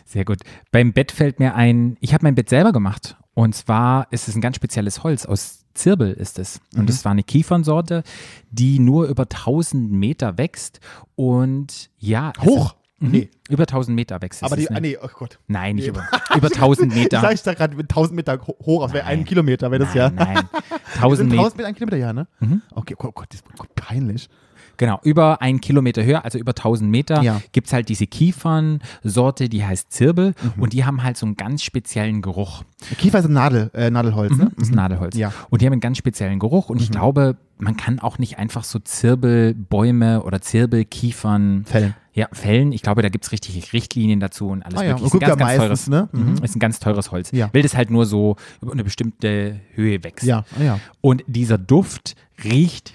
[0.05, 0.39] Sehr gut.
[0.71, 3.17] Beim Bett fällt mir ein, ich habe mein Bett selber gemacht.
[3.33, 5.25] Und zwar ist es ein ganz spezielles Holz.
[5.25, 6.61] Aus Zirbel ist es.
[6.77, 8.03] Und es war eine Kiefernsorte,
[8.49, 10.79] die nur über 1000 Meter wächst.
[11.15, 12.31] Und ja.
[12.41, 12.75] Hoch?
[12.99, 13.29] Ist, mhm, Nee.
[13.49, 14.43] Über 1000 Meter wächst es.
[14.43, 15.37] Aber die, ah, nee, oh Gott.
[15.47, 15.89] Nein, nicht Nee.
[15.89, 16.07] über,
[16.37, 17.19] über 1000 Ich Meter.
[17.21, 19.93] sag ich da gerade mit 1000 Meter ho- hoch, das wäre ein Kilometer, wäre das
[19.93, 20.09] ja.
[20.09, 20.45] Nein, nein.
[20.93, 21.41] Sind 1000 Meter.
[21.41, 22.27] 1000 Meter ein Kilometer, ja, ne?
[22.71, 24.29] Okay, oh Gott, das ist peinlich.
[24.77, 27.41] Genau, über einen Kilometer höher, also über 1000 Meter, Ja.
[27.51, 31.63] gibt es halt diese Kiefernsorte, die heißt Zirbel und die haben halt so einen ganz
[31.63, 32.63] speziellen Geruch.
[32.97, 34.51] Kiefer ist ein Nadel, äh, Nadelholz, ne?
[34.57, 35.15] Das ist Nadelholz.
[35.15, 35.31] Ja.
[35.49, 38.63] Und die haben einen ganz speziellen Geruch und ich glaube, man kann auch nicht einfach
[38.65, 41.93] so Zirbelbäume oder Zirbelkiefern Fällen.
[42.13, 42.71] Ja, Fällen.
[42.71, 45.21] Ich glaube, da gibt es richtig Richtlinien dazu und alles Ah ja, Ist ein ganz,
[45.21, 46.09] ja ganz meistens, teures, ne?
[46.13, 46.43] Mhm.
[46.43, 47.31] Ist ein ganz teures Holz.
[47.31, 47.49] Ja.
[47.53, 50.25] Weil das halt nur so über eine bestimmte Höhe wächst.
[50.25, 50.79] Ja, ah ja.
[51.01, 52.93] Und dieser Duft riecht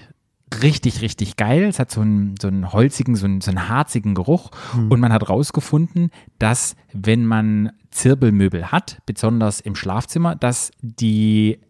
[0.62, 1.64] richtig, richtig geil.
[1.64, 4.50] Es hat so einen, so einen holzigen, so einen, so einen harzigen Geruch.
[4.73, 4.90] Hm.
[4.90, 11.61] Und man hat rausgefunden, dass wenn man Zirbelmöbel hat, besonders im Schlafzimmer, dass die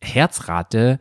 [0.00, 0.98] Herzrate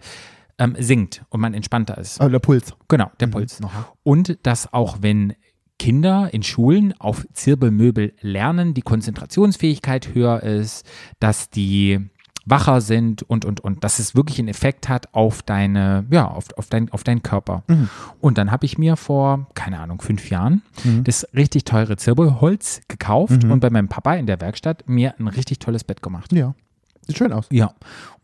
[0.58, 2.22] ähm, sinkt und man entspannter ist.
[2.22, 2.74] Aber der Puls.
[2.88, 3.60] Genau, der Puls.
[4.04, 5.34] Und dass auch wenn
[5.80, 10.86] Kinder in Schulen auf Zirbelmöbel lernen, die Konzentrationsfähigkeit höher ist,
[11.20, 12.10] dass die
[12.46, 16.46] wacher sind und, und, und, dass es wirklich einen Effekt hat auf deine, ja, auf,
[16.58, 17.64] auf, dein, auf deinen Körper.
[18.20, 20.62] Und dann habe ich mir vor, keine Ahnung, fünf Jahren
[21.04, 25.60] das richtig teure Zirbelholz gekauft und bei meinem Papa in der Werkstatt mir ein richtig
[25.60, 26.34] tolles Bett gemacht.
[26.34, 26.54] Ja.
[27.06, 27.48] Sieht schön aus.
[27.52, 27.74] Ja.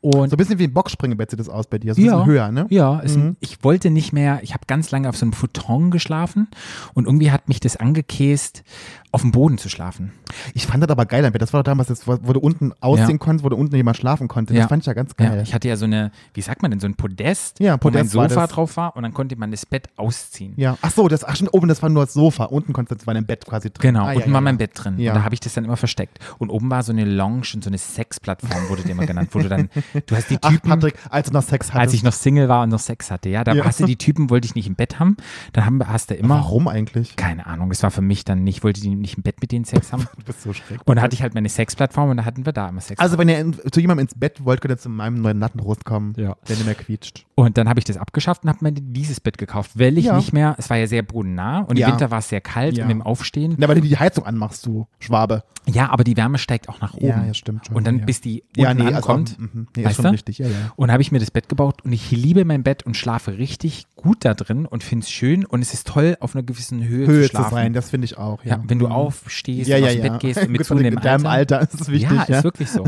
[0.02, 1.94] Und So ein bisschen wie ein Boxspringebett sieht das aus bei dir.
[1.94, 2.68] So ein ja, bisschen höher, ne?
[2.70, 6.48] Ja, es, ich wollte nicht mehr, ich habe ganz lange auf so einem Futon geschlafen
[6.94, 8.64] und irgendwie hat mich das angekäst,
[9.12, 10.12] auf dem Boden zu schlafen.
[10.54, 11.30] Ich fand das aber geil.
[11.32, 14.28] Das war doch damals, das, wo du unten ausziehen konntest, wo du unten jemand schlafen
[14.28, 14.54] konnte.
[14.54, 14.68] Das Ja.
[14.68, 15.36] fand ich ja ganz geil.
[15.38, 17.88] Ja, ich hatte ja so eine, wie sagt man denn, so ein Podest, Ja, wo
[17.90, 18.50] mein Podest Sofa das.
[18.52, 20.54] drauf war und dann konnte man das Bett ausziehen.
[20.58, 20.78] Ja.
[20.84, 22.46] Ach so, das, ach schon, oben, das war nur das Sofa.
[22.46, 23.82] Unten konntest du war ein Bett quasi drin.
[23.96, 24.60] Genau, Ah, unten ja, war ja, mein ja.
[24.60, 25.00] Bett drin.
[25.00, 25.12] Ja.
[25.14, 26.20] Und da habe ich das dann immer versteckt.
[26.38, 29.40] Und oben war so eine Lounge und so eine Sexplattform, wurde die immer genannt, wo
[29.40, 29.70] du dann,
[30.06, 31.80] du hast die Ach, Typen, Patrick, als du noch Sex hattest.
[31.82, 33.66] als ich noch Single war und noch Sex hatte, ja, da Ja.
[33.66, 35.18] hast du die Typen, wollte ich nicht im Bett haben,
[35.54, 37.16] dann haben, hast du immer, Warum eigentlich?
[37.16, 39.66] keine Ahnung, das war für mich dann nicht, wollte die nicht im Bett mit denen
[39.66, 40.08] Sex haben.
[40.18, 40.80] Du bist so schrecklich.
[40.86, 43.00] Und da hatte ich halt meine Sexplattform und da hatten wir da immer Sex.
[43.00, 45.86] Also, wenn ihr in, zu jemandem ins Bett wollt, könnt ihr zu meinem neuen Lattenrost
[45.86, 46.36] kommen, Ja.
[46.48, 47.26] der nicht mehr quietscht.
[47.36, 50.18] und dann habe ich das abgeschafft und habe mir dieses Bett gekauft, weil ich Ja.
[50.18, 51.88] nicht mehr, es war ja sehr bodennah und Ja.
[51.88, 52.86] im Winter war es sehr kalt Ja.
[52.86, 53.56] und im Aufstehen.
[53.58, 55.44] Na, weil du die Heizung anmachst, du Schwabe.
[55.66, 57.06] Ja, aber die Wärme steigt auch nach oben.
[57.08, 59.38] Ja, ja, stimmt schon, Und dann bis die Ja, nee, also, ankommt.
[59.40, 60.12] mhm, nee, ist weißt schon du?
[60.12, 60.72] richtig, ja, ja.
[60.76, 63.86] Und habe ich mir das Bett gebaut und ich liebe mein Bett und schlafe richtig
[63.96, 67.08] gut da drin und finde es schön und es ist toll, auf einer gewissen Höhe,
[67.08, 67.56] Höhe zu zu schlafen.
[67.56, 68.44] sein, das finde ich auch.
[68.44, 70.98] Ja, ja, wenn du aufstehst ja, und ja, aus dem Bett gehst und mit zunehmendem
[70.98, 72.12] in deinem Alter ist es wichtig.
[72.28, 72.86] ja, ist wirklich so.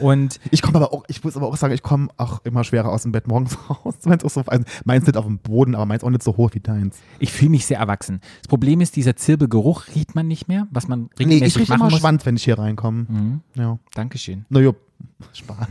[0.00, 2.90] Und Ich komme aber auch, ich muss aber auch sagen, ich komme auch immer schwerer
[2.90, 3.94] aus dem Bett morgens raus.
[4.04, 6.50] Meins, auch so, also meins nicht auf dem Boden, aber meins auch nicht so hoch
[6.54, 6.98] wie deins.
[7.20, 8.20] ich fühle mich sehr erwachsen.
[8.40, 11.74] Das Problem ist, dieser Zirbelgeruch riecht man nicht mehr, was man Nee, regelmäßig ich rieche
[11.74, 11.98] immer muss.
[12.00, 13.06] Schwanz, wenn ich hier reinkomme.
[13.08, 13.40] Mhm.
[13.54, 13.78] Ja.
[13.94, 14.44] Dankeschön.
[14.48, 14.74] Na jo,
[15.32, 15.66] Spaß.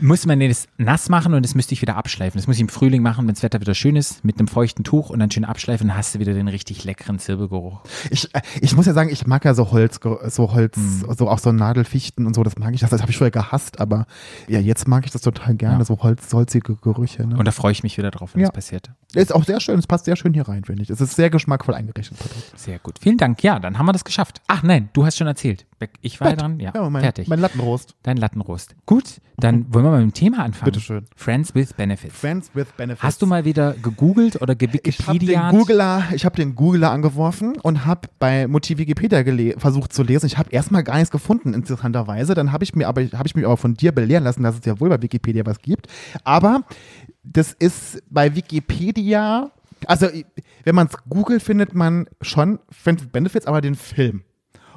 [0.00, 2.38] muss man das nass machen und das müsste ich wieder abschleifen.
[2.38, 4.84] Das muss ich im Frühling machen, wenn das Wetter wieder schön ist, mit einem feuchten
[4.84, 7.80] Tuch und dann schön abschleifen, dann hast du wieder den richtig leckeren Zirbelgeruch.
[8.10, 9.98] Ich, äh, ich muss ja sagen, ich mag ja so Holz,
[10.28, 11.04] so Holz, Mhm.
[11.18, 12.80] so auch so Nadelfichten und so, das mag ich.
[12.80, 14.06] Das, das habe ich früher gehasst, aber
[14.46, 15.84] ja, jetzt mag ich das total gerne, Ja.
[15.84, 17.26] so Holz, holzige Gerüche.
[17.26, 17.36] Ne?
[17.36, 18.46] Und da freue ich mich wieder drauf, wenn Ja.
[18.48, 18.92] das passiert.
[19.14, 20.90] ist auch sehr schön, es passt sehr schön hier rein, finde ich.
[20.90, 22.16] Es ist sehr geschmackvoll eingerichtet.
[22.54, 23.00] Sehr gut.
[23.00, 23.42] Vielen Dank.
[23.42, 24.40] Ja, dann haben wir das geschafft.
[24.46, 25.66] Ach nein, du hast schon erzählt.
[26.00, 26.60] Ich war ja dran.
[26.60, 27.28] Ja, Ja, mein, fertig.
[27.28, 27.94] mein Lattenrost.
[28.02, 28.74] Dein Lattenrost.
[28.86, 30.72] Gut, dann wollen wir mal mit dem Thema anfangen.
[30.72, 31.04] Bitteschön.
[31.16, 32.14] Friends with Benefits.
[32.18, 33.02] Friends with Benefits.
[33.02, 35.40] Hast du mal wieder gegoogelt oder ich habe den?
[35.50, 39.22] Googler, ich habe den Googler angeworfen und habe bei Motiv Wikipedia
[39.58, 40.26] versucht zu lesen.
[40.26, 42.34] Ich habe erstmal gar nichts gefunden, interessanterweise.
[42.34, 44.64] Dann habe ich mir aber habe ich mich aber von dir belehren lassen, dass es
[44.64, 45.86] ja wohl bei Wikipedia was gibt.
[46.24, 46.62] Aber
[47.22, 49.50] das ist bei Wikipedia,
[49.86, 50.08] also
[50.64, 54.22] wenn man es googelt, findet man schon Friends with Benefits, aber den Film.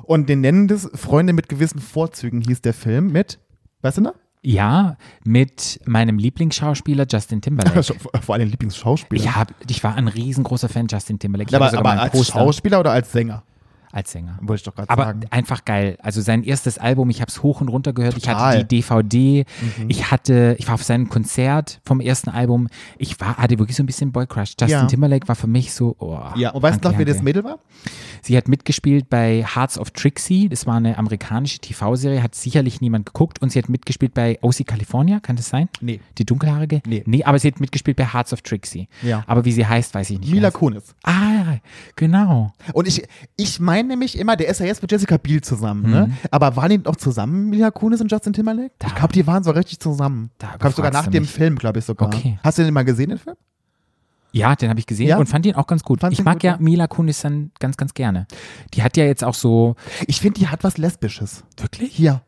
[0.04, 3.40] Und den nennen das Freunde mit gewissen Vorzügen hieß der Film mit,
[3.82, 4.16] weißt du noch?
[4.44, 7.84] Ja, mit meinem Lieblingsschauspieler Justin Timberlake.
[8.22, 9.22] Vor allem Lieblingsschauspieler.
[9.22, 11.50] Ich, hab, ich war ein riesengroßer Fan Justin Timberlake.
[11.50, 13.44] Ich aber, aber als Poster Schauspieler oder als Sänger?
[13.94, 14.38] Als Sänger.
[14.42, 15.22] Wollte ich doch gerade Aber sagen.
[15.30, 15.98] einfach geil.
[16.02, 18.18] Also sein erstes Album, ich habe es hoch und runter gehört.
[18.18, 18.58] Ich Total.
[18.58, 19.46] hatte die DVD.
[19.80, 19.90] Mhm.
[19.90, 22.68] Ich hatte, ich war auf seinem Konzert vom ersten Album.
[22.98, 24.52] Ich war, hatte wirklich so ein bisschen Boy Crush.
[24.60, 24.86] Justin Ja.
[24.86, 25.96] Timberlake war für mich so.
[26.00, 27.22] Oh, Ja, und weißt du noch, wer das.
[27.22, 27.60] Mädel war?
[28.24, 30.48] Sie hat mitgespielt bei Hearts of Trixie.
[30.50, 33.42] Das war eine amerikanische TV-Serie, hat sicherlich niemand geguckt.
[33.42, 35.70] Und sie hat mitgespielt bei OC California, kann das sein?
[35.82, 36.00] Nee.
[36.18, 36.82] Die dunkelhaarige?
[36.88, 37.04] Nee.
[37.06, 38.88] Nee, aber sie hat mitgespielt bei Hearts of Trixie.
[39.02, 39.24] Ja.
[39.28, 40.32] Aber wie sie heißt, weiß ich nicht.
[40.32, 40.52] Mila.
[40.52, 40.96] Kunis.
[41.04, 41.58] Ah,
[41.96, 42.54] genau.
[42.74, 43.04] Und ich,
[43.38, 46.12] ich meine nämlich immer, der ist ja jetzt mit Jessica Biel zusammen, ne?
[46.32, 48.70] Aber waren die noch zusammen, Mila Kunis und Justin Timberlake?
[48.70, 48.76] Mhm.
[48.80, 50.32] Da- ich glaube, die waren so richtig zusammen.
[50.38, 51.32] Da Ich glaube sogar nach dem mich.
[51.32, 52.08] Film, glaube ich sogar.
[52.08, 52.40] Okay.
[52.44, 53.36] Hast du den mal gesehen, den Film?
[54.34, 55.18] Ja, den habe ich gesehen Ja?
[55.18, 56.00] und fand ihn auch ganz gut.
[56.00, 56.58] Fandst ich mag gut, ja ja?
[56.60, 58.28] Mila Kunis dann ganz, ganz gerne.
[58.74, 59.76] Die hat ja jetzt auch so.
[60.08, 61.44] Ich finde, die hat was Lesbisches.
[61.58, 62.00] Wirklich?
[62.00, 62.22] Ja.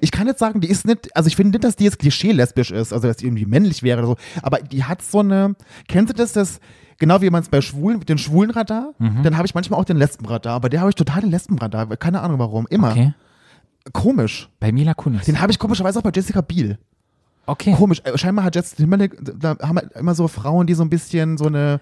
[0.00, 2.70] Ich kann jetzt sagen, die ist nicht, also ich finde nicht, dass die jetzt klischee-lesbisch
[2.70, 5.54] ist, also dass die irgendwie männlich wäre oder so, aber die hat so eine,
[5.86, 6.58] kennst du das, das,
[6.98, 9.22] genau wie man es bei Schwulen, mit den Schwulenradar, Mhm.
[9.22, 12.20] dann habe ich manchmal auch den Lesbenradar, aber der habe ich total den Lesbenradar, keine
[12.20, 12.90] Ahnung warum, immer.
[12.92, 13.14] Okay.
[13.92, 14.48] Komisch.
[14.60, 15.26] Bei Mila Kunis.
[15.26, 16.78] Den habe ich komischerweise auch bei Jessica Biel.
[17.46, 17.72] Okay.
[17.74, 18.00] Komisch.
[18.04, 21.36] Äh, Scheinbar hat Justin Timberlake, da haben wir immer so Frauen, die so ein bisschen
[21.36, 21.80] so eine.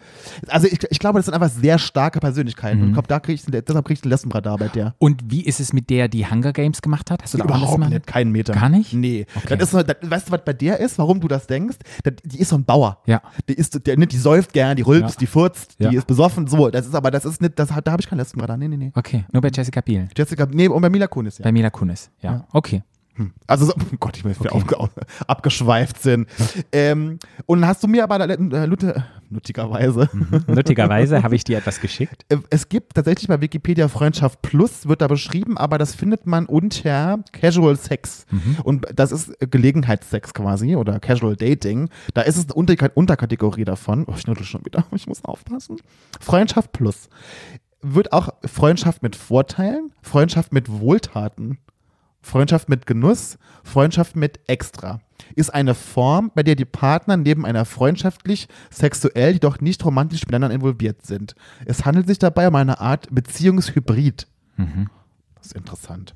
[0.49, 2.79] Also ich, ich glaube, das sind einfach sehr starke Persönlichkeiten.
[2.79, 2.83] Mhm.
[2.83, 4.95] Und ich glaube, da krieg ich, deshalb kriege ich den Lesbenradar bei der.
[4.99, 7.23] Und wie ist es mit der, die Hunger Games gemacht hat?
[7.23, 7.89] Hast du da Überhaupt mal?
[7.89, 8.53] nicht, keinen Meter.
[8.55, 8.93] Gar nicht?
[8.93, 9.27] Nee.
[9.37, 9.57] Okay.
[9.57, 11.77] Das ist so, das, weißt du, was bei der ist, warum du das denkst?
[12.03, 12.99] Das, die ist so ein Bauer.
[13.07, 13.23] Ja.
[13.49, 15.21] Die, ist, der, die säuft gern, die rülpst, Ja.
[15.21, 15.91] die furzt, Ja.
[15.91, 16.71] die ist besoffen, so.
[16.71, 18.57] Das ist aber, das ist nicht, das, da habe ich keinen Lesbenradar.
[18.57, 18.93] Nee, nee, nee.
[18.95, 20.09] Okay, nur bei Jessica Biel.
[20.17, 21.45] Jessica, nee, und bei Mila Kunis, ja.
[21.45, 22.11] Bei Mila Kunis.
[22.21, 22.33] Ja.
[22.33, 22.47] Ja.
[22.53, 22.83] Okay.
[23.47, 24.89] Also, so, oh Gott, ich will Okay.
[25.27, 26.29] abgeschweift sind.
[26.73, 28.67] ähm, und dann hast du mir aber äh,
[29.29, 30.09] nuttigerweise,
[30.47, 32.25] Nötigerweise habe ich dir etwas geschickt.
[32.29, 36.47] äh, es gibt tatsächlich bei Wikipedia Freundschaft Plus, wird da beschrieben, aber das findet man
[36.47, 38.27] unter Casual Sex.
[38.65, 41.89] Und das ist Gelegenheitssex quasi oder Casual Dating.
[42.15, 44.05] Da ist es eine Unter Unterkategorie davon.
[44.07, 45.77] Oh, ich nutze schon wieder, ich muss aufpassen.
[46.21, 47.09] Freundschaft Plus.
[47.85, 51.59] Wird auch Freundschaft mit Vorteilen, Freundschaft mit Wohltaten,
[52.23, 55.01] Freundschaft mit Genuss, Freundschaft mit Extra.
[55.35, 60.55] Ist eine Form, bei der die Partner neben einer freundschaftlich, sexuell, jedoch nicht romantisch miteinander
[60.55, 61.35] involviert sind.
[61.65, 64.27] Es handelt sich dabei um eine Art Beziehungshybrid.
[65.37, 66.15] Das ist interessant.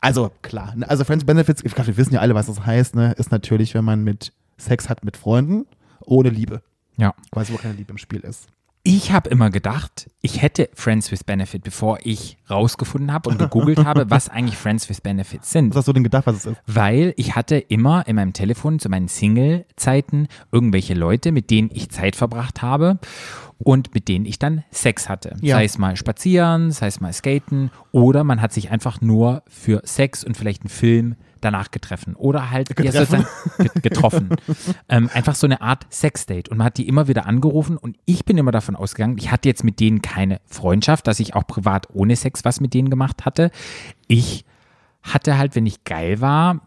[0.00, 2.94] Also klar, ne, also Friends Benefits, ich glaube, wir wissen ja alle, was das heißt,
[2.94, 5.66] ne, ist natürlich, wenn man mit Sex hat mit Freunden,
[6.00, 6.62] ohne Liebe.
[6.96, 7.14] Ja.
[7.30, 8.48] Quasi, wo keine Liebe im Spiel ist.
[8.90, 13.84] Ich habe immer gedacht, ich hätte Friends with Benefit, bevor ich rausgefunden habe und gegoogelt
[13.84, 15.74] habe, was eigentlich Friends with Benefits sind.
[15.74, 16.62] Was hast du denn gedacht, was es ist?
[16.66, 21.90] Weil ich hatte immer in meinem Telefon zu meinen Single-Zeiten irgendwelche Leute, mit denen ich
[21.90, 22.98] Zeit verbracht habe
[23.58, 25.36] und mit denen ich dann Sex hatte.
[25.42, 25.56] Ja.
[25.56, 29.82] Sei es mal spazieren, sei es mal skaten oder man hat sich einfach nur für
[29.84, 33.26] Sex und vielleicht einen Film danach getroffen oder halt Getreffen.
[33.82, 34.30] getroffen.
[34.88, 38.24] ähm, einfach so eine Art Sexdate und man hat die immer wieder angerufen und ich
[38.24, 41.88] bin immer davon ausgegangen, ich hatte jetzt mit denen keine Freundschaft, dass ich auch privat
[41.92, 43.50] ohne Sex was mit denen gemacht hatte.
[44.06, 44.44] Ich
[45.02, 46.60] hatte halt, wenn ich geil war,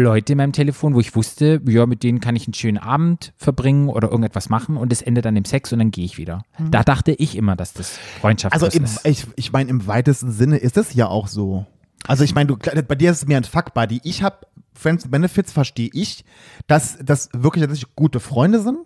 [0.00, 3.34] Leute in meinem Telefon, wo ich wusste, ja, mit denen kann ich einen schönen Abend
[3.36, 6.44] verbringen oder irgendetwas machen und es endet dann im Sex und dann gehe ich wieder.
[6.70, 9.06] Da dachte ich immer, dass das Freundschaft Also im, ist.
[9.06, 11.66] ich, ich meine, im weitesten Sinne ist es ja auch so.
[12.06, 14.00] Also ich meine, du, bei dir ist es mehr ein Fuck-Buddy.
[14.04, 14.38] Ich habe
[14.74, 16.24] Friends Benefits, verstehe ich,
[16.66, 18.78] dass das wirklich tatsächlich gute Freunde sind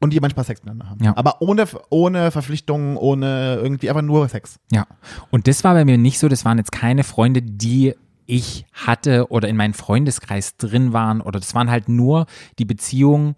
[0.00, 1.04] und die manchmal Sex miteinander haben.
[1.04, 1.16] Ja.
[1.16, 4.58] Aber ohne, ohne Verpflichtungen, ohne irgendwie einfach nur Sex.
[4.70, 4.86] Ja.
[5.30, 7.94] Und das war bei mir nicht so, das waren jetzt keine Freunde, die
[8.26, 12.26] ich hatte oder in meinem Freundeskreis drin waren oder das waren halt nur
[12.58, 13.34] die Beziehungen,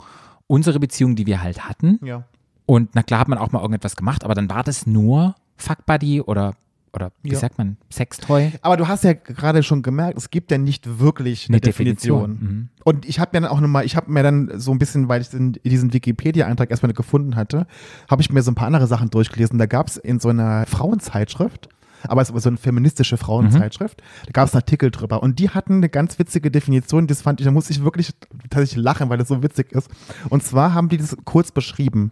[0.47, 1.99] unsere Beziehungen, die wir halt hatten.
[2.05, 2.25] Ja.
[2.67, 5.87] Und na klar hat man auch mal irgendetwas gemacht, aber dann war das nur Fuck
[5.87, 6.55] Buddy oder
[6.97, 7.39] oder wie Ja.
[7.39, 8.53] sagt man, Sextoy.
[8.63, 12.33] Aber du hast ja gerade schon gemerkt, es gibt ja nicht wirklich eine, Eine Definition.
[12.33, 12.69] Definition, mhm.
[12.85, 15.21] Und ich habe mir dann auch nochmal, ich habe mir dann so ein bisschen, weil
[15.21, 17.67] ich den, diesen Wikipedia-Eintrag erstmal gefunden hatte,
[18.11, 19.59] habe ich mir so ein paar andere Sachen durchgelesen.
[19.59, 21.69] Da gab es in so einer Frauenzeitschrift,
[22.05, 25.23] aber es war so eine feministische Frauenzeitschrift, da gab es einen Artikel drüber.
[25.23, 28.13] Und die hatten eine ganz witzige Definition, das fand ich, da muss ich wirklich
[28.49, 29.91] tatsächlich lachen, weil das so witzig ist.
[30.31, 32.11] Und zwar haben die das kurz beschrieben.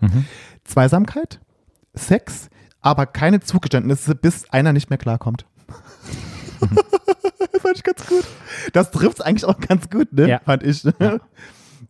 [0.64, 1.40] Zweisamkeit,
[1.94, 2.48] Sex,
[2.84, 5.46] aber keine Zugeständnisse, bis einer nicht mehr klarkommt.
[7.60, 8.24] fand ich ganz gut.
[8.74, 10.28] Das trifft es eigentlich auch ganz gut, ne?
[10.28, 10.40] Ja.
[10.44, 10.86] Fand ich.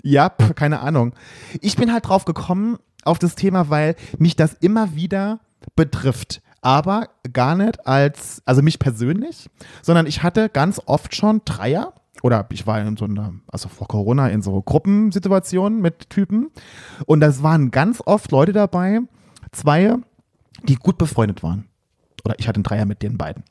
[0.02, 1.14] Ja, pf, keine Ahnung.
[1.61, 5.40] Ich bin halt drauf gekommen auf das Thema, weil mich das immer wieder
[5.76, 6.42] betrifft.
[6.61, 9.50] Aber gar nicht als, also mich persönlich,
[9.83, 13.88] sondern ich hatte ganz oft schon Dreier oder ich war in so einer, also vor
[13.88, 16.50] Corona in so Gruppensituationen mit Typen
[17.04, 19.00] und das waren ganz oft Leute dabei,
[19.52, 19.96] zwei,
[20.66, 21.66] die gut befreundet waren.
[22.24, 23.44] Oder ich hatte einen Dreier mit den beiden.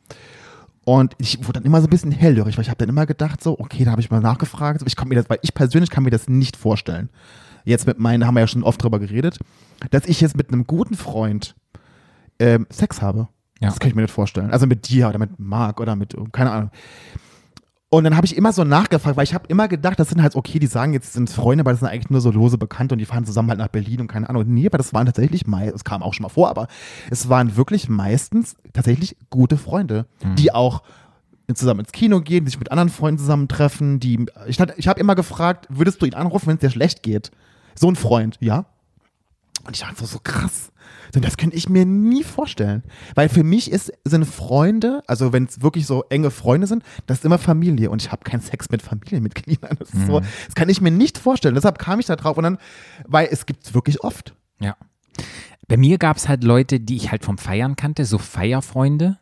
[0.86, 3.42] Und ich wurde dann immer so ein bisschen hellhörig, weil ich habe dann immer gedacht,
[3.42, 4.82] so, okay, da habe ich mal nachgefragt.
[4.82, 7.10] So, Ich kann mir das, weil ich persönlich kann mir das nicht vorstellen.
[7.64, 9.40] Jetzt mit meinen, da haben wir ja schon oft drüber geredet,
[9.92, 11.56] dass ich jetzt mit einem guten Freund
[12.40, 13.30] ähm, Sex habe.
[13.62, 13.70] Ja.
[13.70, 14.52] Das kann ich mir nicht vorstellen.
[14.52, 16.72] Also mit dir oder mit Marc oder mit, keine Ahnung.
[17.94, 20.36] Und dann habe ich immer so nachgefragt, weil ich habe immer gedacht, das sind halt,
[20.36, 22.98] okay, die sagen jetzt, sind Freunde, aber das sind eigentlich nur so lose Bekannte und
[22.98, 24.46] die fahren zusammen halt nach Berlin und keine Ahnung.
[24.48, 25.44] Nee, aber das waren tatsächlich,
[25.76, 26.66] es kam auch schon mal vor, aber
[27.12, 30.08] es waren wirklich meistens tatsächlich gute Freunde,
[30.40, 30.82] die auch
[31.54, 35.14] zusammen ins Kino gehen, die sich mit anderen Freunden zusammentreffen, die, ich, ich habe immer
[35.14, 37.30] gefragt, würdest du ihn anrufen, wenn es dir schlecht geht?
[37.76, 38.66] So ein Freund, ja?
[39.68, 40.72] Und ich dachte so, so krass.
[41.14, 42.84] So, Das könnte ich mir nie vorstellen.
[43.16, 47.20] Weil für mich ist, sind Freunde, also wenn es wirklich so enge Freunde sind, das
[47.20, 47.90] ist immer Familie.
[47.90, 49.78] Und ich habe keinen Sex mit Familienmitgliedern.
[49.80, 51.56] Das, ist so, das kann ich mir nicht vorstellen.
[51.56, 52.58] Deshalb kam ich da drauf und dann,
[53.08, 54.36] weil es gibt es wirklich oft.
[54.60, 54.76] Ja.
[55.68, 59.18] Bei mir gab es halt Leute, die ich halt vom Feiern kannte, so Feierfreunde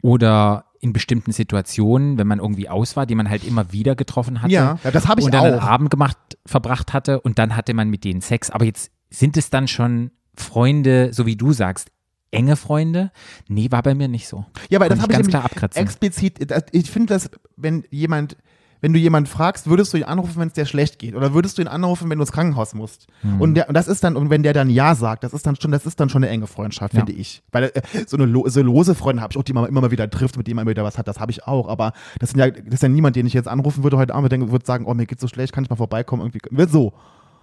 [0.00, 4.42] oder in bestimmten Situationen, wenn man irgendwie aus war, die man halt immer wieder getroffen
[4.42, 4.52] hatte.
[4.52, 5.62] Ja, das habe ich und dann einen auch.
[5.62, 8.50] Abend gemacht, verbracht hatte und dann hatte man mit denen Sex.
[8.50, 11.90] Aber jetzt sind es dann schon Freunde, so wie du sagst,
[12.30, 13.10] enge Freunde?
[13.48, 14.44] Nee, war bei mir nicht so.
[14.70, 15.82] Ja, weil das habe ich ganz klar abkratzen.
[15.82, 18.36] explizit, das, ich finde das, wenn jemand,
[18.80, 21.14] wenn du jemanden fragst, würdest du ihn anrufen, wenn es dir schlecht geht?
[21.14, 23.06] Oder würdest du ihn anrufen, wenn du ins Krankenhaus musst?
[23.20, 23.40] Hm.
[23.40, 25.54] Und, der, und das ist dann, und wenn der dann Ja sagt, das ist dann
[25.60, 27.00] schon, das ist dann schon eine enge Freundschaft, Ja.
[27.04, 27.42] finde ich.
[27.52, 29.90] Weil äh, so eine lo, so lose Freunde habe ich auch, die man immer mal
[29.92, 31.68] wieder trifft, mit dem man immer wieder was hat, das habe ich auch.
[31.68, 34.32] Aber das, sind ja, das ist ja niemand, den ich jetzt anrufen würde heute Abend
[34.32, 36.22] und würde sagen, oh, mir geht's so schlecht, kann ich mal vorbeikommen?
[36.26, 36.66] Irgendwie.
[36.72, 36.92] So.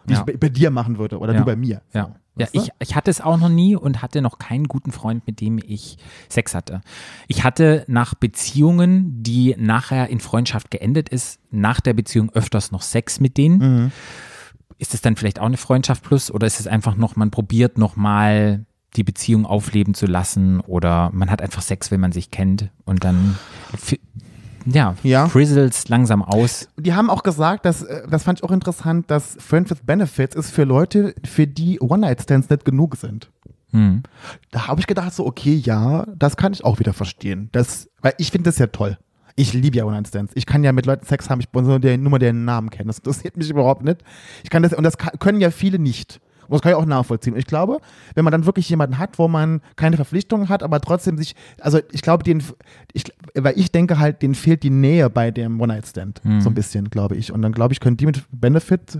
[0.05, 0.19] Wie Ja.
[0.19, 1.39] ich bei, bei dir machen würde oder Ja.
[1.39, 1.81] du bei mir.
[1.93, 1.99] So.
[1.99, 2.15] ja
[2.47, 2.59] Du?
[2.59, 5.59] ich, ich hatte es auch noch nie und hatte noch keinen guten Freund, mit dem
[5.65, 5.97] ich
[6.29, 6.81] Sex hatte.
[7.27, 12.81] Ich hatte nach Beziehungen, die nachher in Freundschaft geendet ist, nach der Beziehung öfters noch
[12.81, 13.57] Sex mit denen.
[13.57, 13.91] Mhm.
[14.77, 17.77] Ist es dann vielleicht auch eine Freundschaft plus oder ist es einfach noch, man probiert
[17.77, 22.69] nochmal die Beziehung aufleben zu lassen oder man hat einfach Sex, wenn man sich kennt
[22.85, 23.37] und dann
[24.65, 25.27] ja, Ja.
[25.27, 26.67] frizzles langsam aus.
[26.77, 30.35] die haben auch gesagt, dass, äh, das fand ich auch interessant, dass Friends with Benefits
[30.35, 33.29] ist für Leute, für die One-Night-Stands nicht genug sind.
[33.71, 34.03] Hm.
[34.51, 37.49] Da habe ich gedacht, so, okay, ja, das kann ich auch wieder verstehen.
[37.51, 38.97] Das, weil ich finde das ja toll.
[39.35, 40.33] Ich liebe ja One-Night-Stands.
[40.35, 42.69] Ich kann ja mit Leuten Sex haben, ich muss nur, der, nur mal deren Namen
[42.71, 42.87] kennen.
[42.87, 44.01] Das interessiert mich überhaupt nicht.
[44.43, 46.19] Ich kann das, und das kann, können ja viele nicht.
[46.49, 47.33] Und das kann ich auch nachvollziehen.
[47.33, 47.79] Und ich glaube,
[48.15, 51.79] wenn man dann wirklich jemanden hat, wo man keine Verpflichtungen hat, aber trotzdem sich, also
[51.91, 52.43] ich glaube, den,
[52.93, 56.21] ich, weil ich denke halt, denen fehlt die Nähe bei dem One-Night-Stand.
[56.39, 57.31] So ein bisschen, glaube ich.
[57.31, 58.99] Und dann glaube ich, können die mit Benefit,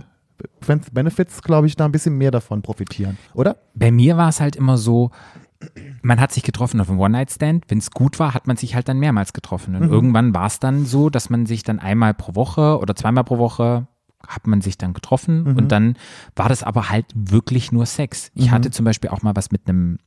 [0.94, 3.58] Benefits, glaube ich, da ein bisschen mehr davon profitieren, oder?
[3.74, 5.12] Bei mir war es halt immer so,
[6.02, 7.66] man hat sich getroffen auf einem One-Night-Stand.
[7.68, 9.76] Wenn es gut war, hat man sich halt dann mehrmals getroffen.
[9.76, 13.26] Und irgendwann war es dann so, dass man sich dann einmal pro Woche oder zweimal
[13.26, 13.88] pro Woche
[14.28, 15.96] hat man sich dann getroffen und dann
[16.36, 18.32] war das aber halt wirklich nur Sex.
[18.36, 19.98] Ich hatte zum Beispiel auch mal was mit einem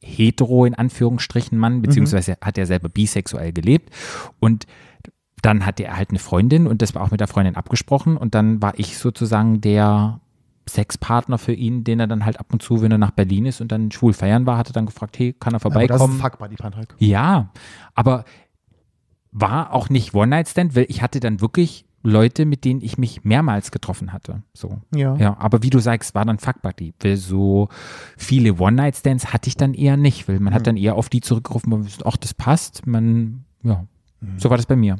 [0.00, 3.90] hetero in Anführungsstrichen Mann, beziehungsweise hat er selber bisexuell gelebt
[4.40, 4.66] und
[5.42, 8.34] dann hatte er halt eine Freundin und das war auch mit der Freundin abgesprochen und
[8.34, 10.20] dann war ich sozusagen der
[10.68, 13.60] Sexpartner für ihn, den er dann halt ab und zu, wenn er nach Berlin ist
[13.60, 15.88] und dann schwul feiern war, hat er dann gefragt, hey, kann er Aber das ist
[15.88, 16.20] vorbeikommen?
[16.20, 16.94] Fuck Buddy, Patrick.
[16.98, 17.50] Ja,
[17.94, 18.24] aber
[19.30, 23.70] war auch nicht One-Night-Stand, weil ich hatte dann wirklich Leute, mit denen ich mich mehrmals
[23.70, 24.42] getroffen hatte.
[24.54, 24.78] So.
[24.94, 25.16] Ja.
[25.16, 26.94] Ja, aber wie du sagst, war dann Fuck Buddy.
[27.00, 27.68] Weil so
[28.16, 30.54] viele One-Night-Stands hatte ich dann eher nicht, weil man Hm.
[30.54, 32.86] hat dann eher auf die zurückgerufen, man wusste, ach, das passt.
[32.86, 33.84] Man, ja,
[34.20, 34.38] Hm.
[34.38, 34.96] so war das bei mir.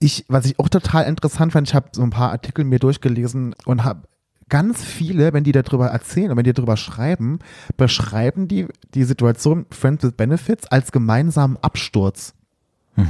[0.00, 3.54] ich, was ich auch total interessant fand, ich habe so ein paar Artikel mir durchgelesen
[3.64, 4.02] und habe
[4.48, 7.40] ganz viele, wenn die darüber erzählen und wenn die darüber schreiben,
[7.76, 12.34] beschreiben die die Situation Friends with Benefits als gemeinsamen Absturz.
[12.96, 13.02] Du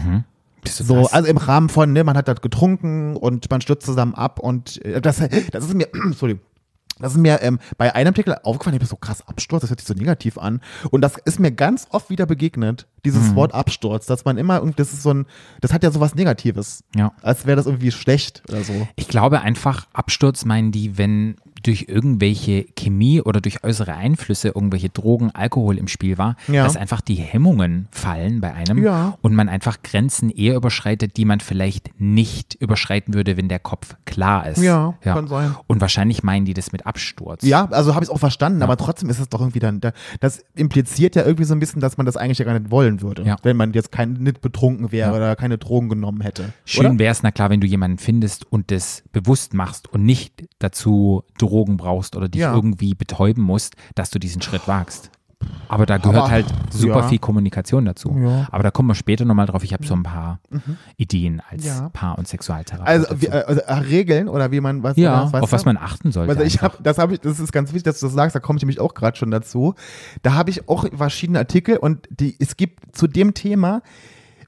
[0.79, 1.13] So, krass?
[1.13, 4.85] also im Rahmen von, ne, man hat das getrunken und man stürzt zusammen ab und
[4.85, 5.19] äh, das,
[5.51, 6.43] das ist mir, Entschuldigung,
[7.01, 9.81] Das ist mir ähm, bei einem Artikel aufgefallen, ich habe so krass Absturz, das hört
[9.81, 10.61] sich so negativ an.
[10.91, 14.77] Und das ist mir ganz oft wieder begegnet, dieses Wort Absturz, dass man immer, irgendwie-
[14.77, 15.27] das ist so ein,
[15.61, 16.83] das hat ja sowas Negatives.
[16.97, 17.13] Ja.
[17.23, 18.89] Als wäre das irgendwie schlecht oder so.
[18.97, 24.89] Ich glaube einfach, Absturz meinen die, wenn durch irgendwelche Chemie oder durch äußere Einflüsse, irgendwelche
[24.89, 26.65] Drogen, Alkohol im Spiel war, Ja.
[26.65, 29.19] dass einfach die Hemmungen fallen bei einem Ja.
[29.23, 33.97] und man einfach Grenzen eher überschreitet, die man vielleicht nicht überschreiten würde, wenn der Kopf
[34.05, 34.63] klar ist.
[34.63, 35.55] Ja, kann sein.
[35.67, 37.43] Und wahrscheinlich meinen die das mit Absturz.
[37.45, 39.93] Ja, also habe ich es auch verstanden, aber trotzdem ist es doch irgendwie dann, da-
[40.21, 43.03] das impliziert ja irgendwie so ein bisschen, dass man das eigentlich ja gar nicht wollen
[43.03, 43.37] würde, Ja.
[43.43, 45.17] wenn man jetzt kein, nicht betrunken wäre Ja.
[45.17, 46.53] oder keine Drogen genommen hätte.
[46.65, 50.45] Schön wäre es, na klar, wenn du jemanden findest und das bewusst machst und nicht
[50.59, 52.55] dazu Drogen brauchst oder dich Ja.
[52.55, 55.11] irgendwie betäuben musst, dass du diesen Schritt wagst.
[55.69, 57.09] Aber da gehört Aber- halt super ja.
[57.09, 58.13] viel Kommunikation dazu.
[58.19, 58.49] Ja.
[58.51, 59.63] Aber da kommen wir später nochmal drauf.
[59.63, 60.41] Ich habe so ein paar
[60.97, 61.91] Ideen als Ja.
[61.91, 62.89] Paar- und Sexualtherapeut.
[62.89, 65.77] Also, wie, äh, also äh, Regeln oder wie man was ja, weißt auf was man
[65.77, 66.31] achten sollte.
[66.33, 68.41] Also ich habe, das habe ich, das ist ganz wichtig, dass du das sagst, da
[68.41, 69.75] komme ich nämlich auch gerade schon dazu.
[70.23, 73.83] Da habe ich auch verschiedene Artikel und die, es gibt zu dem Thema,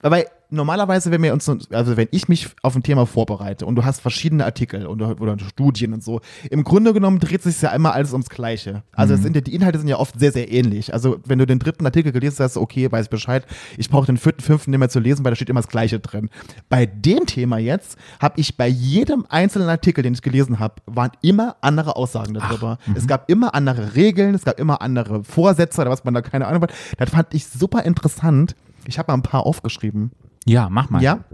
[0.03, 3.85] weil normalerweise, wenn wir uns, also wenn ich mich auf ein Thema vorbereite und du
[3.85, 7.93] hast verschiedene Artikel und, oder Studien und so, im Grunde genommen dreht sich ja immer
[7.93, 8.83] alles ums Gleiche.
[8.93, 10.93] Also es sind ja, die Inhalte sind ja oft sehr, sehr ähnlich.
[10.93, 14.43] Also wenn du den dritten Artikel gelesen hast, okay, weiß Bescheid, ich brauche den vierten,
[14.43, 16.31] fünften nicht mehr zu lesen, weil da steht immer das Gleiche drin.
[16.69, 21.13] Bei dem Thema jetzt habe ich bei jedem einzelnen Artikel, den ich gelesen habe, waren
[21.23, 22.79] immer andere Aussagen darüber.
[22.95, 26.47] es gab immer andere Regeln, es gab immer andere Vorsätze oder was man da keine
[26.47, 26.73] Ahnung hat.
[26.99, 28.57] Das fand ich super interessant.
[28.87, 30.11] Ich habe mal ein paar aufgeschrieben.
[30.47, 31.03] Ja, mach mal.
[31.03, 31.25] Ja.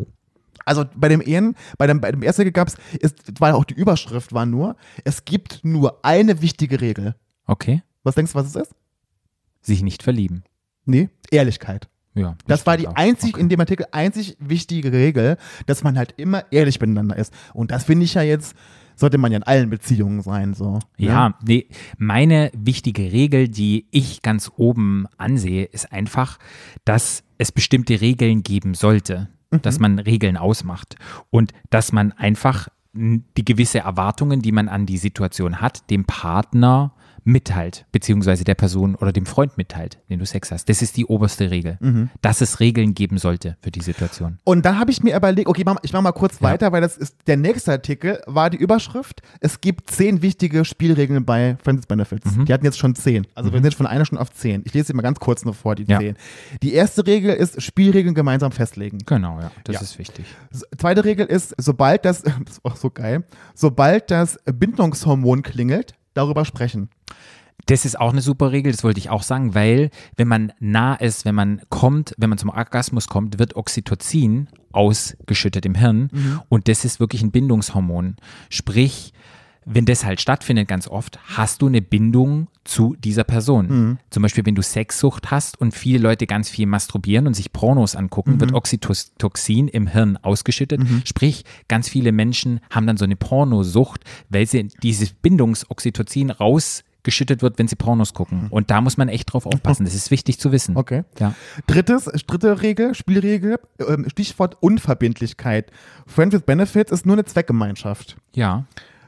[0.65, 2.77] Also bei dem Ehen, bei dem, bei dem ersten gab es,
[3.39, 7.15] war auch die Überschrift war nur, es gibt nur eine wichtige Regel.
[7.47, 7.83] Okay.
[8.03, 8.75] Was denkst du, was es ist?
[9.61, 10.43] Sich nicht verlieben.
[10.85, 11.89] Nee, Ehrlichkeit.
[12.15, 12.37] Ja.
[12.47, 12.95] Das war die auch.
[12.97, 13.43] einzig, Okay.
[13.43, 17.33] in dem Artikel einzig wichtige Regel, dass man halt immer ehrlich miteinander ist.
[17.53, 18.57] Und das finde ich ja jetzt,
[18.97, 20.81] sollte man ja in allen Beziehungen sein, so.
[20.97, 26.39] Ja, nee, meine wichtige Regel, die ich ganz oben ansehe, ist einfach,
[26.85, 29.29] dass es bestimmte Regeln geben sollte,
[29.63, 30.97] dass man Regeln ausmacht
[31.31, 36.93] und dass man einfach die gewisse Erwartungen, die man an die Situation hat, dem Partner
[37.27, 40.69] mitteilt, beziehungsweise der Person oder dem Freund mitteilt, den du Sex hast.
[40.69, 41.77] Das ist die oberste Regel,
[42.23, 44.39] dass es Regeln geben sollte für die Situation.
[44.45, 47.17] Und da habe ich mir überlegt, okay, ich mache mal kurz weiter, weil das ist
[47.27, 49.23] der nächste Artikel, war die Überschrift.
[49.41, 52.37] Es gibt zehn wichtige Spielregeln bei Friends Benefits.
[52.37, 52.45] Mhm.
[52.45, 53.27] Die hatten jetzt schon zehn.
[53.35, 54.63] Also wir sind von einer schon auf zehn.
[54.65, 55.99] Ich lese sie mal ganz kurz noch vor, die Ja.
[55.99, 56.17] zehn.
[56.63, 58.99] Die erste Regel ist Spielregeln gemeinsam festlegen.
[59.05, 59.81] Genau, ja, das Ja.
[59.81, 60.27] ist wichtig.
[60.79, 63.25] Zweite Regel ist, sobald das, das ist auch so geil,
[63.57, 66.89] sobald das Bindungshormon klingelt, darüber sprechen.
[67.67, 70.95] Das ist auch eine super Regel, das wollte ich auch sagen, weil wenn man nah
[70.95, 76.11] ist, wenn man kommt, wenn man zum Orgasmus kommt, wird Oxytocin ausgeschüttet im Hirn
[76.49, 78.17] und das ist wirklich ein Bindungshormon.
[78.51, 79.13] Sprich,
[79.69, 83.67] wenn das halt stattfindet ganz oft, hast du eine Bindung zu dieser Person.
[84.11, 87.97] Zum Beispiel, wenn du Sexsucht hast und viele Leute ganz viel masturbieren und sich Pornos
[87.97, 90.83] angucken, wird Oxytocin im Hirn ausgeschüttet.
[91.05, 96.31] Sprich, ganz viele Menschen haben dann so eine Pornosucht, weil sie dieses Bindungsoxytocin
[97.07, 98.49] rausgeschüttet wird, wenn sie Pornos gucken.
[98.51, 99.85] Und da muss man echt drauf aufpassen.
[99.85, 100.77] Das ist wichtig zu wissen.
[100.77, 101.05] Okay.
[101.19, 101.35] Ja.
[101.67, 105.71] Drittes, dritte Regel, Spielregel, ähm, Stichwort Unverbindlichkeit.
[106.07, 108.17] Friends with Benefits ist nur eine Zweckgemeinschaft.
[108.35, 108.67] Ja,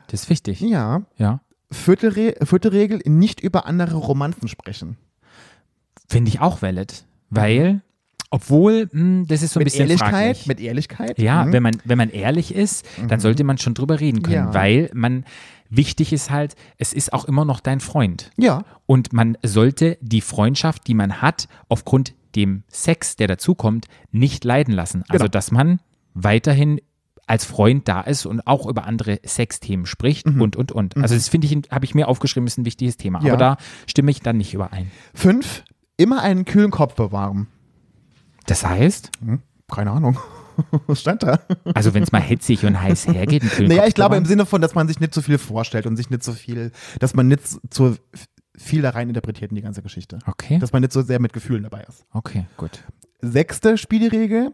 [0.09, 0.61] das ist wichtig.
[0.61, 1.03] Ja.
[1.17, 1.41] Ja.
[1.71, 4.97] Vierte, Re vierte Regel, nicht über andere Romanzen sprechen.
[6.09, 7.05] Finde ich auch valid.
[7.29, 7.83] Weil,
[8.31, 10.47] obwohl, mh, das ist so ein Mit bisschen Ehrlichkeit, fraglich.
[10.47, 11.19] mit Ehrlichkeit.
[11.19, 11.53] Ja, Mhm.
[11.53, 14.55] wenn man, wenn man ehrlich ist, dann sollte man schon drüber reden können, Ja.
[14.55, 15.25] weil man,
[15.71, 18.31] wichtig ist halt, es ist auch immer noch dein Freund.
[18.37, 18.65] Ja.
[18.87, 24.75] Und man sollte die Freundschaft, die man hat, aufgrund dem Sex, der dazukommt, nicht leiden
[24.75, 25.05] lassen.
[25.09, 25.29] Also, Genau.
[25.31, 25.81] dass man
[26.15, 26.81] weiterhin
[27.27, 30.97] als Freund da ist und auch über andere Sexthemen spricht und, und, und.
[30.97, 33.21] Also, das finde ich, habe ich mir aufgeschrieben, ist ein wichtiges Thema.
[33.23, 33.35] Ja.
[33.35, 34.91] Aber da stimme ich dann nicht überein.
[35.15, 35.65] Fünf,
[35.99, 37.47] immer einen kühlen Kopf bewahren.
[38.49, 39.41] Das heißt, Hm?
[39.71, 40.19] Keine Ahnung.
[40.89, 41.39] Was stand da?
[41.75, 44.25] also wenn es mal hitzig und heiß hergeht, Naja, ich glaube im.
[44.25, 47.15] Sinne von, dass man sich nicht so viel vorstellt und sich nicht so viel, dass
[47.15, 47.95] man nicht so
[48.57, 50.19] viel da rein interpretiert in die ganze Geschichte.
[50.27, 52.05] Okay, Dass man nicht so sehr mit Gefühlen dabei ist.
[52.13, 52.83] okay, gut.
[53.21, 54.53] Sechste Spielregel.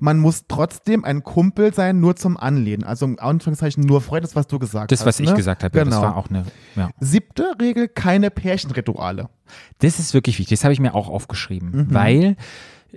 [0.00, 2.84] Man muss trotzdem ein Kumpel sein, nur zum Anlehnen.
[2.84, 5.06] Also im Anführungszeichen nur Freund, das, was du gesagt Das, hast.
[5.06, 5.34] was ich ne?
[5.34, 5.96] gesagt habe, ja, genau.
[5.96, 6.44] das war auch eine,
[6.76, 6.90] ja.
[7.00, 9.28] Siebte Regel, keine Pärchenrituale.
[9.78, 10.58] Das ist wirklich wichtig.
[10.58, 11.86] Das habe ich mir auch aufgeschrieben, Mhm.
[11.94, 12.36] weil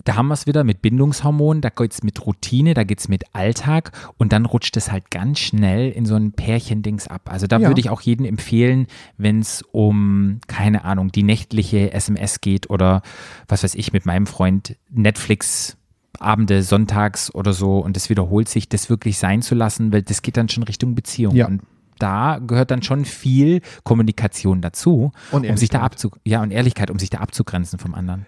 [0.06, 3.08] da haben wir es wieder mit Bindungshormonen, da geht es mit Routine, da geht es
[3.10, 7.30] mit Alltag und dann rutscht es halt ganz schnell in so ein Pärchendings ab.
[7.32, 7.68] Also da Ja.
[7.68, 13.02] würde ich auch jedem empfehlen, wenn es um, keine Ahnung, die nächtliche SMS geht oder
[13.48, 15.78] was weiß ich, mit meinem Freund Netflix.
[16.20, 20.22] Abende, sonntags oder so und das wiederholt sich, das wirklich sein zu lassen, weil das
[20.22, 21.36] geht dann schon Richtung Beziehung.
[21.36, 21.48] Ja.
[21.48, 21.62] Und
[21.98, 26.92] da gehört dann schon viel Kommunikation dazu, Und um sich da abzu ja und Ehrlichkeit,
[26.92, 28.26] um sich da abzugrenzen vom anderen.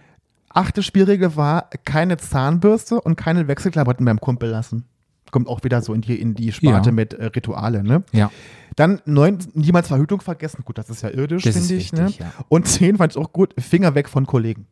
[0.54, 4.86] Achte Spielregel war, keine Zahnbürste und keine Wechselklamotten beim Kumpel lassen.
[5.32, 6.94] Kommt auch wieder so in die, in die Sparte Ja.
[6.94, 8.04] mit äh, Rituale, ne?
[8.12, 8.32] Ja.
[8.76, 10.62] Dann neun, niemals Verhütung vergessen.
[10.64, 11.70] Gut, das ist ja irdisch, finde ich.
[11.70, 12.14] wichtig, ne?
[12.20, 12.32] ja.
[12.50, 14.68] Und zehn fand ich auch gut, Finger weg von Kollegen.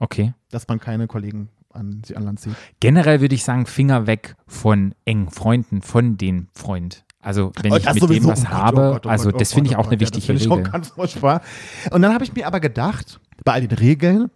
[0.00, 0.34] Okay.
[0.50, 2.54] Dass man keine Kollegen an sie an Land zieht.
[2.80, 7.04] Generell würde ich sagen, Finger weg von engen Freunden, von den Freund.
[7.20, 9.76] Also wenn Oh, ich mit dem was Oh habe, oh oh also das finde ich
[9.76, 10.50] auch eine wichtige Regel.
[10.50, 14.30] Und dann habe ich mir aber gedacht, bei all den Regeln,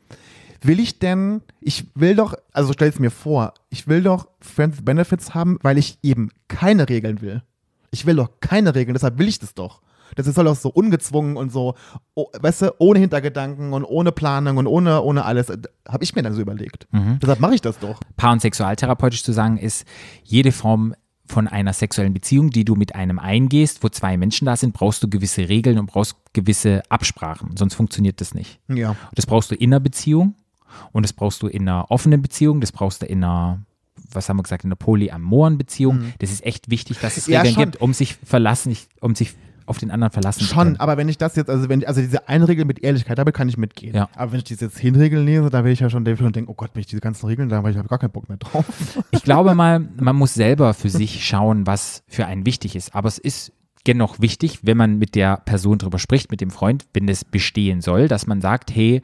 [0.63, 4.85] will ich denn, ich will doch, also stell es mir vor, ich will doch Friends
[4.85, 7.43] Benefits haben, weil ich eben keine Regeln will.
[7.91, 9.81] Ich will doch keine Regeln, deshalb will ich das doch.
[10.15, 11.75] Das soll doch so ungezwungen und so,
[12.15, 15.49] oh, weißt du, ohne Hintergedanken und ohne Planung und ohne, ohne alles.
[15.87, 16.87] Habe ich mir dann so überlegt.
[16.93, 17.19] Mhm.
[17.21, 18.01] Deshalb mache ich das doch.
[18.17, 19.85] Paar- und sexualtherapeutisch zu sagen ist,
[20.23, 20.95] jede Form
[21.27, 25.03] von einer sexuellen Beziehung, die du mit einem eingehst, wo zwei Menschen da sind, brauchst
[25.03, 28.61] du gewisse Regeln und brauchst gewisse Absprachen, sonst funktioniert das nicht.
[28.69, 28.95] Ja.
[29.15, 30.35] Das brauchst du in einer Beziehung
[30.93, 33.61] und das brauchst du in einer offenen Beziehung, das brauchst du in einer,
[34.13, 36.13] was haben wir gesagt, in einer polyamoren Beziehung.
[36.19, 37.33] Das ist echt wichtig, dass es Mhm.
[37.33, 37.65] Ja, Regeln schon.
[37.65, 39.35] gibt, um sich verlassen, um sich
[39.69, 40.77] auf den anderen verlassen zu Schon, können.
[40.77, 43.49] aber wenn ich das jetzt, also wenn also diese eine Regel mit Ehrlichkeit, damit kann
[43.49, 43.97] ich mitgehen.
[43.97, 44.09] Ja.
[44.15, 46.21] Aber wenn ich diese zehn Regeln lese, da will ich ja schon, da will ich
[46.21, 48.13] schon denken, oh Gott, wenn ich diese ganzen Regeln, da habe ich hab gar keinen
[48.13, 48.65] Bock mehr drauf.
[49.11, 52.95] Ich glaube mal, man muss selber für sich schauen, was für einen wichtig ist.
[52.95, 53.53] Aber es ist
[53.89, 57.81] dennoch wichtig, wenn man mit der Person drüber spricht, mit dem Freund, wenn das bestehen
[57.81, 59.03] soll, dass man sagt, hey,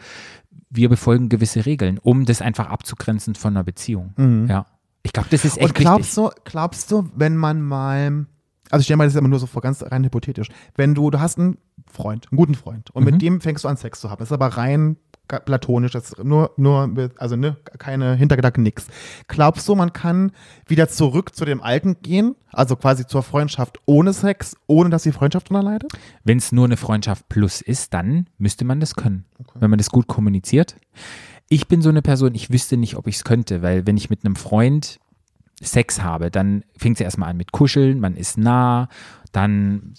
[0.75, 4.47] wir befolgen gewisse Regeln, um das einfach abzugrenzen von einer Beziehung.
[4.49, 4.67] Ja.
[5.03, 5.67] Ich glaube, das ist echt Mhm.
[5.67, 6.35] Und glaubst wichtig.
[6.45, 8.27] du, glaubst du, wenn man mal,
[8.71, 11.11] also ich stelle mal das ist immer nur so vor, ganz rein hypothetisch, wenn du,
[11.11, 11.59] du hast einen
[11.91, 13.11] Freund, einen guten Freund, und Mhm.
[13.11, 14.97] mit dem fängst du an Sex zu haben, das ist aber rein
[15.41, 18.87] platonisch, das ist nur, nur, also ne, keine Hintergedanken, nix.
[19.29, 20.33] Glaubst du, man kann
[20.67, 25.13] wieder zurück zu dem Alten gehen, also quasi zur Freundschaft ohne Sex, ohne dass die
[25.13, 25.93] Freundschaft drunter leidet?
[26.25, 29.25] Wenn es nur eine Freundschaft plus ist, dann müsste man das können,
[29.55, 30.77] wenn man das gut kommuniziert.
[31.49, 34.11] Ich bin so eine Person, ich wüsste nicht, ob ich es könnte, weil wenn ich
[34.11, 34.99] mit einem Freund
[35.61, 38.89] Sex habe, dann fängt es erstmal an mit Kuscheln, man ist nah,
[39.33, 39.95] dann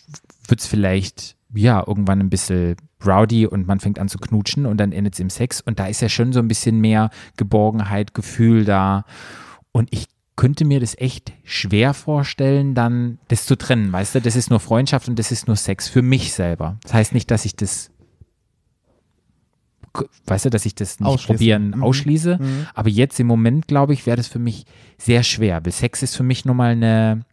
[0.48, 2.76] wird es vielleicht ja irgendwann ein bisschen
[3.06, 5.88] rowdy und man fängt an zu knutschen und dann endet es im Sex und da
[5.88, 9.06] ist ja schon so ein bisschen mehr Geborgenheit, Gefühl da
[9.72, 14.36] und ich könnte mir das echt schwer vorstellen, dann das zu trennen, weißt du, das
[14.36, 16.78] ist nur Freundschaft und das ist nur Sex für mich selber.
[16.84, 17.92] Das heißt nicht, dass ich das
[20.26, 21.84] weißt du, dass ich das nicht probieren Mhm.
[21.84, 22.40] ausschließe,
[22.74, 24.66] aber jetzt im Moment, glaube ich, wäre das für mich
[24.98, 27.26] sehr schwer, weil Sex ist für mich nochmal eine,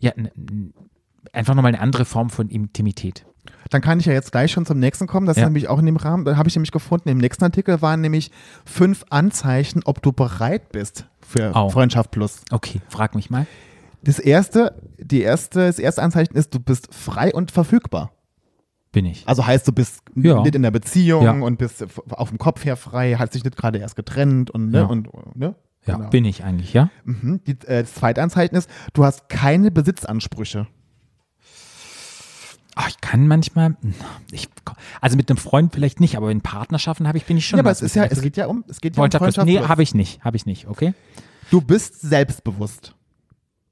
[0.00, 0.32] ja, ne-
[1.32, 3.24] einfach nochmal eine andere Form von Intimität.
[3.70, 5.26] Dann kann ich ja jetzt gleich schon zum nächsten kommen.
[5.26, 5.42] Das Ja.
[5.44, 8.00] ist nämlich auch in dem Rahmen, da habe ich nämlich gefunden, im nächsten Artikel waren
[8.00, 8.30] nämlich
[8.64, 11.68] fünf Anzeichen, ob du bereit bist für Au.
[11.70, 12.42] Freundschaft plus.
[12.50, 13.46] Okay, frag mich mal.
[14.04, 18.12] Das erste, die erste, das erste Anzeichen ist, du bist frei und verfügbar.
[18.92, 19.26] Bin ich.
[19.26, 20.42] Also heißt, du bist Ja.
[20.42, 21.32] nicht in der Beziehung Ja.
[21.32, 24.78] und bist auf dem Kopf her frei, hast dich nicht gerade erst getrennt und, ne,
[24.80, 24.84] Ja.
[24.84, 25.54] und, ne?
[25.86, 26.10] Ja, Genau.
[26.10, 26.90] bin ich eigentlich, ja?
[27.04, 27.40] Mhm.
[27.46, 30.66] Die, äh, das zweite Anzeichen ist, du hast keine Besitzansprüche.
[32.74, 33.76] Ach, ich kann manchmal,
[34.30, 34.48] ich,
[35.00, 37.58] also mit einem Freund vielleicht nicht, aber in Partnerschaften habe ich, bin ich schon.
[37.58, 39.60] ja, aber es ist ja, es geht ja um, es geht ja um Freundschaft, nee,
[39.60, 40.94] habe ich nicht, habe ich nicht, okay?
[41.50, 42.94] Du bist selbstbewusst.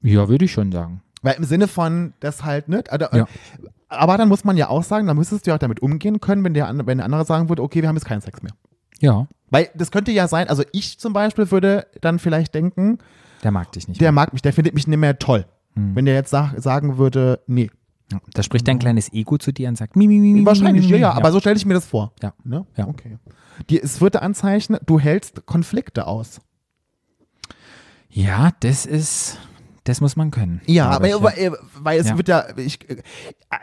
[0.01, 1.01] Ja, würde ich schon sagen.
[1.23, 2.91] Weil im Sinne von, das halt nicht.
[2.91, 3.27] Also, Ja.
[3.87, 6.43] Aber dann muss man ja auch sagen, dann müsstest du ja auch damit umgehen können,
[6.45, 8.53] wenn der, wenn der andere sagen würde, okay, wir haben jetzt keinen Sex mehr.
[9.01, 12.99] Ja, Weil das könnte ja sein, also ich zum Beispiel würde dann vielleicht denken,
[13.43, 13.99] der mag dich nicht.
[13.99, 14.23] der mehr.
[14.23, 15.45] mag mich, der findet mich nicht mehr toll.
[15.75, 15.95] Hm.
[15.95, 17.69] Wenn der jetzt sag, sagen würde, nee.
[18.33, 20.99] Da spricht dein kleines Ego zu dir und sagt, mi, mi, mi, Wahrscheinlich, mi, mi,
[20.99, 21.13] ja, mi.
[21.13, 22.13] ja, aber so stelle ich mir das vor.
[22.21, 22.33] Ja.
[22.43, 22.65] Ne?
[22.77, 22.87] Ja.
[22.87, 23.17] Okay.
[23.69, 26.41] Die, es vierte Anzeichen, du hältst Konflikte aus.
[28.09, 29.37] Ja, das ist,
[29.83, 30.61] das muss man können.
[30.65, 32.17] Ja, aber ich, weil, äh, weil es Ja.
[32.17, 32.79] wird ja, ich,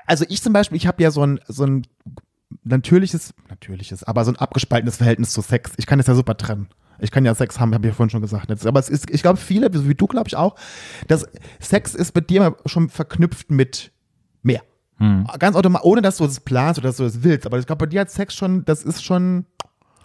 [0.06, 1.86] also ich zum Beispiel, ich habe ja so ein, so ein
[2.64, 5.72] natürliches, natürliches, aber so ein abgespaltenes Verhältnis zu Sex.
[5.76, 6.68] Ich kann das ja super trennen.
[7.00, 8.50] Ich kann ja Sex haben, habe ich ja vorhin schon gesagt.
[8.66, 10.56] Aber es ist, ich glaube, viele, wie du, glaube ich auch,
[11.06, 11.26] dass
[11.60, 13.92] Sex ist mit dir schon verknüpft mit
[14.42, 14.62] mehr.
[14.98, 15.26] Hm.
[15.38, 17.46] Ganz automatisch, ohne dass du es planst oder dass du es willst.
[17.46, 19.46] Aber ich glaube, bei dir hat Sex schon, das ist schon,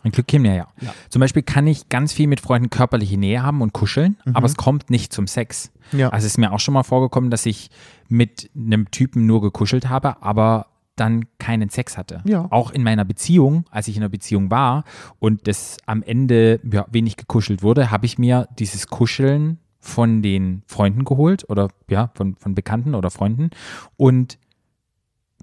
[0.03, 0.67] Ein Glück käme ja, ja.
[0.81, 0.93] Ja.
[1.09, 4.55] Zum Beispiel kann ich ganz viel mit Freunden körperliche Nähe haben und kuscheln, aber es
[4.55, 5.71] kommt nicht zum Sex.
[5.91, 5.99] Mhm.
[5.99, 6.09] Ja.
[6.09, 7.69] Also es ist mir auch schon mal vorgekommen, dass ich
[8.07, 12.21] mit einem Typen nur gekuschelt habe, aber dann keinen Sex hatte.
[12.25, 12.45] Ja.
[12.51, 14.83] Auch in meiner Beziehung, als ich in einer Beziehung war
[15.17, 20.63] und das am Ende ja, wenig gekuschelt wurde, habe ich mir dieses Kuscheln von den
[20.65, 23.49] Freunden geholt oder ja, von, von Bekannten oder Freunden
[23.97, 24.37] und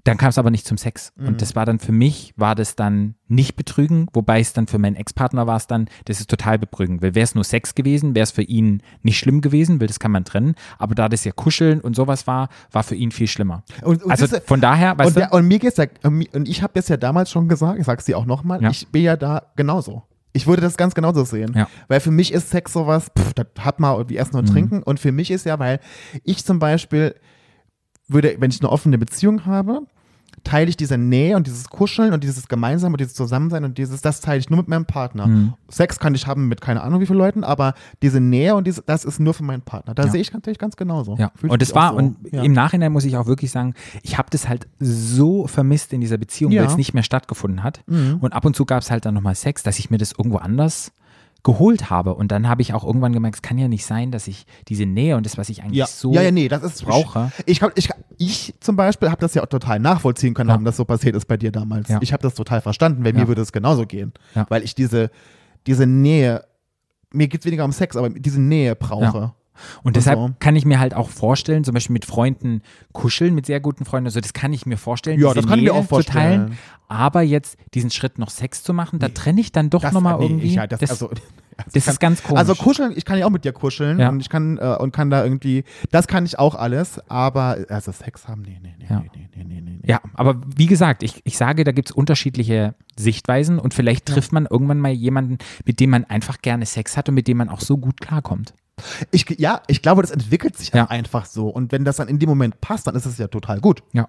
[0.03, 1.13] Dann kam es aber nicht zum Sex.
[1.15, 1.27] Mhm.
[1.27, 4.79] Und das war dann für mich, war das dann nicht betrügen, wobei es dann für
[4.79, 7.03] meinen Ex-Partner war es dann, das ist total betrügen.
[7.03, 9.99] Weil wäre es nur Sex gewesen, wäre es für ihn nicht schlimm gewesen, weil das
[9.99, 10.55] kann man trennen.
[10.79, 13.61] Aber da das ja Kuscheln und sowas war, war für ihn viel schlimmer.
[13.83, 16.73] Und, und Also von daher, weißt und, du, und mir geht's ja, und ich habe
[16.73, 18.71] das ja damals schon gesagt, ich sag's dir auch nochmal, Ja.
[18.71, 20.01] ich bin ja da genauso.
[20.33, 21.53] Ich würde das ganz genauso sehen.
[21.55, 21.67] Ja.
[21.87, 24.39] Weil für mich ist Sex sowas, pff, das hat man irgendwie Essen Mhm.
[24.39, 24.83] und Trinken.
[24.83, 25.79] Und für mich ist ja, weil
[26.23, 27.15] ich zum Beispiel
[28.07, 29.81] würde, wenn ich eine offene Beziehung habe,
[30.43, 34.01] teile ich diese Nähe und dieses Kuscheln und dieses Gemeinsam und dieses Zusammensein und dieses,
[34.01, 35.27] das teile ich nur mit meinem Partner.
[35.27, 35.53] Mhm.
[35.69, 38.81] Sex kann ich haben mit keine Ahnung wie vielen Leuten, aber diese Nähe und diese,
[38.85, 39.93] das ist nur für meinen Partner.
[39.93, 40.09] Da Ja.
[40.09, 41.15] sehe ich natürlich ganz genauso.
[41.17, 41.97] Ja, und es war, so.
[41.97, 42.43] und ja.
[42.43, 43.73] im Nachhinein muss ich auch wirklich sagen,
[44.03, 46.61] ich habe das halt so vermisst in dieser Beziehung, Ja.
[46.61, 47.81] weil es nicht mehr stattgefunden hat.
[47.87, 48.17] Mhm.
[48.21, 50.37] Und ab und zu gab es halt dann nochmal Sex, dass ich mir das irgendwo
[50.37, 50.91] anders
[51.43, 52.13] geholt habe.
[52.13, 54.85] Und dann habe ich auch irgendwann gemerkt, es kann ja nicht sein, dass ich diese
[54.85, 55.87] Nähe und das, was ich eigentlich ja.
[55.87, 57.31] so ja, ja, nee, das ist brauche.
[57.45, 60.53] Ich, glaub, ich, ich zum Beispiel habe das ja auch total nachvollziehen können, Ja.
[60.53, 61.89] warum das so passiert ist bei dir damals.
[61.89, 61.99] Ja.
[62.01, 64.13] Ich habe das total verstanden, weil mir würde es genauso gehen.
[64.49, 65.09] Weil ich diese,
[65.65, 66.43] diese Nähe,
[67.11, 69.33] mir geht es weniger um Sex, aber diese Nähe brauche.
[69.83, 70.31] Und deshalb so.
[70.39, 72.61] kann ich mir halt auch vorstellen, zum Beispiel mit Freunden
[72.93, 75.65] kuscheln, mit sehr guten Freunden, also das kann ich mir vorstellen, Ja, das kann ich
[75.65, 76.47] mir Nähe auch vorstellen.
[76.47, 76.57] teilen.
[76.87, 80.17] Aber jetzt diesen Schritt noch Sex zu machen, da trenne ich dann doch Das, nochmal
[80.19, 80.47] nee, irgendwie.
[80.47, 81.09] Ich, ja, das, das, also,
[81.73, 82.39] das ist ganz komisch.
[82.39, 84.09] Also kuscheln, ich kann ja auch mit dir kuscheln Ja.
[84.09, 87.93] und ich kann äh, und kann da irgendwie, das kann ich auch alles, aber also
[87.93, 88.99] Sex haben, nee, nee, nee, Ja.
[88.99, 89.79] nee, nee, nee, nee, nee.
[89.85, 94.33] Ja, aber wie gesagt, ich, ich sage, da gibt es unterschiedliche Sichtweisen und vielleicht trifft
[94.33, 97.47] man irgendwann mal jemanden, mit dem man einfach gerne Sex hat und mit dem man
[97.47, 98.53] auch so gut klarkommt.
[99.11, 100.85] Ich, ja, ich glaube, das entwickelt sich Ja.
[100.89, 103.59] einfach so und wenn das dann in dem Moment passt, dann ist es ja total
[103.59, 103.83] gut.
[103.93, 104.07] Ja.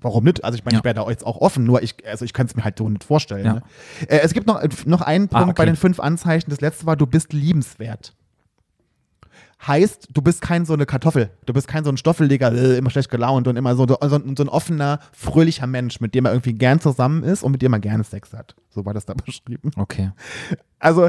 [0.00, 0.42] Warum nicht?
[0.42, 0.78] Also ich meine, Ja.
[0.80, 2.88] ich wäre da jetzt auch offen, nur ich, also ich kann es mir halt so
[2.88, 3.44] nicht vorstellen.
[3.46, 3.52] Ja.
[3.54, 3.62] Ne?
[4.08, 5.54] Äh, es gibt noch, noch einen Punkt Ah, okay.
[5.56, 6.50] bei den fünf Anzeichen.
[6.50, 8.12] Das letzte war, du bist liebenswert.
[9.66, 11.30] Heißt, du bist kein so eine Kartoffel.
[11.46, 14.16] Du bist kein so ein Stoffelleger, äh, immer schlecht gelaunt und immer so, so, so
[14.16, 17.78] ein offener, fröhlicher Mensch, mit dem er irgendwie gern zusammen ist und mit dem er
[17.78, 18.56] gerne Sex hat.
[18.70, 19.70] So war das da beschrieben.
[19.76, 20.10] Okay.
[20.80, 21.08] Also,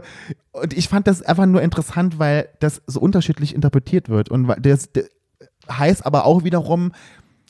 [0.52, 4.30] und ich fand das einfach nur interessant, weil das so unterschiedlich interpretiert wird.
[4.30, 5.06] Und das, das
[5.72, 6.92] heißt aber auch wiederum,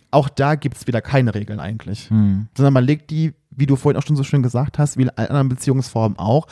[0.09, 2.09] auch da gibt es wieder keine Regeln eigentlich.
[2.09, 2.47] Hm.
[2.55, 5.09] Sondern man legt die, wie du vorhin auch schon so schön gesagt hast, wie in
[5.09, 6.47] allen anderen Beziehungsformen auch,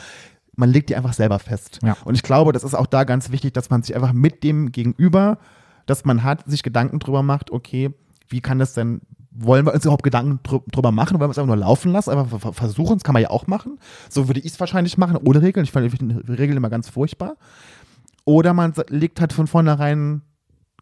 [0.56, 1.78] man legt die einfach selber fest.
[1.82, 1.96] Ja.
[2.04, 4.72] Und ich glaube, das ist auch da ganz wichtig, dass man sich einfach mit dem
[4.72, 5.38] Gegenüber,
[5.86, 7.94] das man hat, sich Gedanken drüber macht, okay,
[8.28, 9.00] wie kann das denn,
[9.30, 12.10] wollen wir uns überhaupt Gedanken drü- drüber machen, wollen wir es einfach nur laufen lassen,
[12.10, 13.78] einfach ver- versuchen, das kann man ja auch machen.
[14.10, 15.64] So würde ich es wahrscheinlich machen, ohne Regeln.
[15.64, 17.36] Ich finde Regeln immer ganz furchtbar.
[18.24, 20.20] Oder man legt halt von vornherein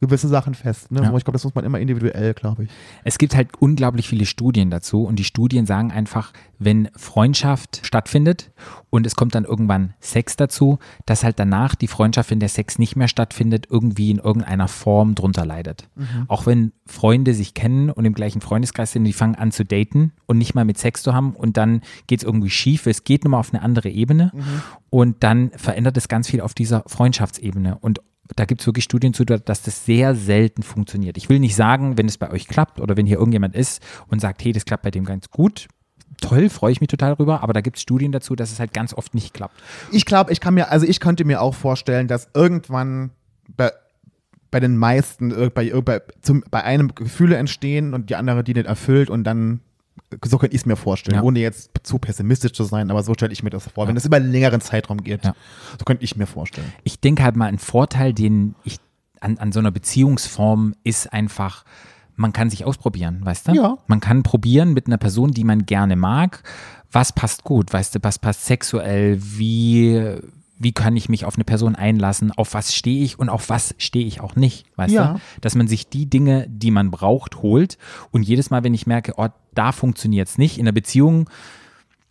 [0.01, 0.90] gewisse Sachen fest.
[0.90, 1.03] Ne?
[1.03, 1.09] Ja.
[1.09, 2.70] Aber ich glaube, das muss man immer individuell, glaube ich.
[3.05, 8.51] Es gibt halt unglaublich viele Studien dazu und die Studien sagen einfach, wenn Freundschaft stattfindet
[8.88, 12.78] und es kommt dann irgendwann Sex dazu, dass halt danach die Freundschaft, wenn der Sex
[12.78, 15.88] nicht mehr stattfindet, irgendwie in irgendeiner Form drunter leidet.
[16.28, 20.12] Auch wenn Freunde sich kennen und im gleichen Freundeskreis sind, die fangen an zu daten
[20.26, 23.24] und nicht mal mit Sex zu haben und dann geht es irgendwie schief, es geht
[23.24, 24.32] nur mal auf eine andere Ebene
[24.88, 28.01] und dann verändert es ganz viel auf dieser Freundschaftsebene und
[28.37, 31.16] da gibt es wirklich Studien zu, dass das sehr selten funktioniert.
[31.16, 34.20] Ich will nicht sagen, wenn es bei euch klappt oder wenn hier irgendjemand ist und
[34.20, 35.68] sagt, hey, das klappt bei dem ganz gut,
[36.20, 38.72] toll, freue ich mich total drüber, aber da gibt es Studien dazu, dass es halt
[38.72, 39.61] ganz oft nicht klappt.
[39.91, 43.11] Ich glaube, ich kann mir, also ich könnte mir auch vorstellen, dass irgendwann
[43.57, 43.72] bei,
[44.51, 48.55] bei den meisten, äh, bei, bei, zum, bei einem Gefühle entstehen und die andere die
[48.55, 49.61] nicht erfüllt und dann,
[50.25, 51.23] so könnte ich es mir vorstellen, Ja.
[51.23, 54.05] ohne jetzt zu pessimistisch zu sein, aber so stelle ich mir das vor, wenn es
[54.05, 55.25] über einen längeren Zeitraum geht.
[55.25, 55.35] Ja.
[55.79, 56.73] So könnte ich mir vorstellen.
[56.85, 58.79] Ich denke halt mal, ein Vorteil, den ich
[59.21, 61.65] an, an so einer Beziehungsform ist einfach,
[62.17, 63.53] man kann sich ausprobieren, weißt du?
[63.53, 63.79] Ja.
[63.87, 66.43] Man kann probieren mit einer Person, die man gerne mag,
[66.93, 70.17] was passt gut, weißt du, was passt sexuell, wie,
[70.63, 73.75] wie kann ich mich auf eine Person einlassen, auf was stehe ich und auf was
[73.79, 75.15] stehe ich auch nicht, weißt Ja.
[75.15, 75.21] du?
[75.41, 77.79] Dass man sich die Dinge, die man braucht, holt
[78.11, 81.29] und jedes Mal, wenn ich merke, oh, da funktioniert es nicht, in der Beziehung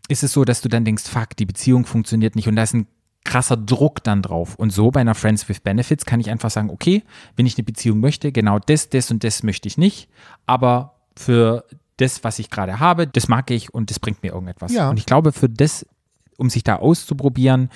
[0.07, 2.73] ist es so, dass du dann denkst, fuck, die Beziehung funktioniert nicht und da ist
[2.73, 2.87] ein
[3.23, 4.55] krasser Druck dann drauf.
[4.55, 7.03] Und so bei einer Friends with Benefits kann ich einfach sagen, okay,
[7.35, 10.09] wenn ich eine Beziehung möchte, genau das, das und das möchte ich nicht,
[10.47, 11.65] aber für
[11.97, 14.73] das, was ich gerade habe, das mag ich und das bringt mir irgendetwas.
[14.73, 14.89] Ja.
[14.89, 15.85] Und ich glaube, für das,
[16.37, 17.69] um sich da auszuprobieren,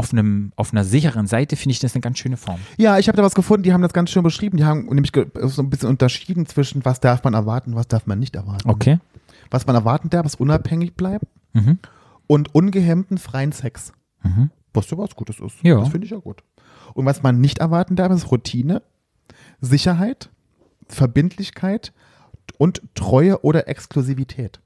[0.00, 2.58] auf, einem, auf einer sicheren Seite, finde ich das eine ganz schöne Form.
[2.78, 4.56] Ja, ich habe da was gefunden, die haben das ganz schön beschrieben.
[4.56, 8.06] Die haben nämlich ge- so ein bisschen unterschieden zwischen, was darf man erwarten, was darf
[8.06, 8.68] man nicht erwarten.
[8.68, 8.98] Okay.
[9.50, 11.78] Was man erwarten darf, ist unabhängig bleiben Mhm.
[12.26, 13.92] und ungehemmten freien Sex.
[14.22, 14.50] Mhm.
[14.72, 15.56] Was ja was Gutes ist.
[15.62, 15.80] Ja.
[15.80, 16.42] Das finde ich ja gut.
[16.94, 18.82] Und was man nicht erwarten darf, ist Routine,
[19.60, 20.30] Sicherheit,
[20.88, 21.92] Verbindlichkeit
[22.58, 24.60] und Treue oder Exklusivität.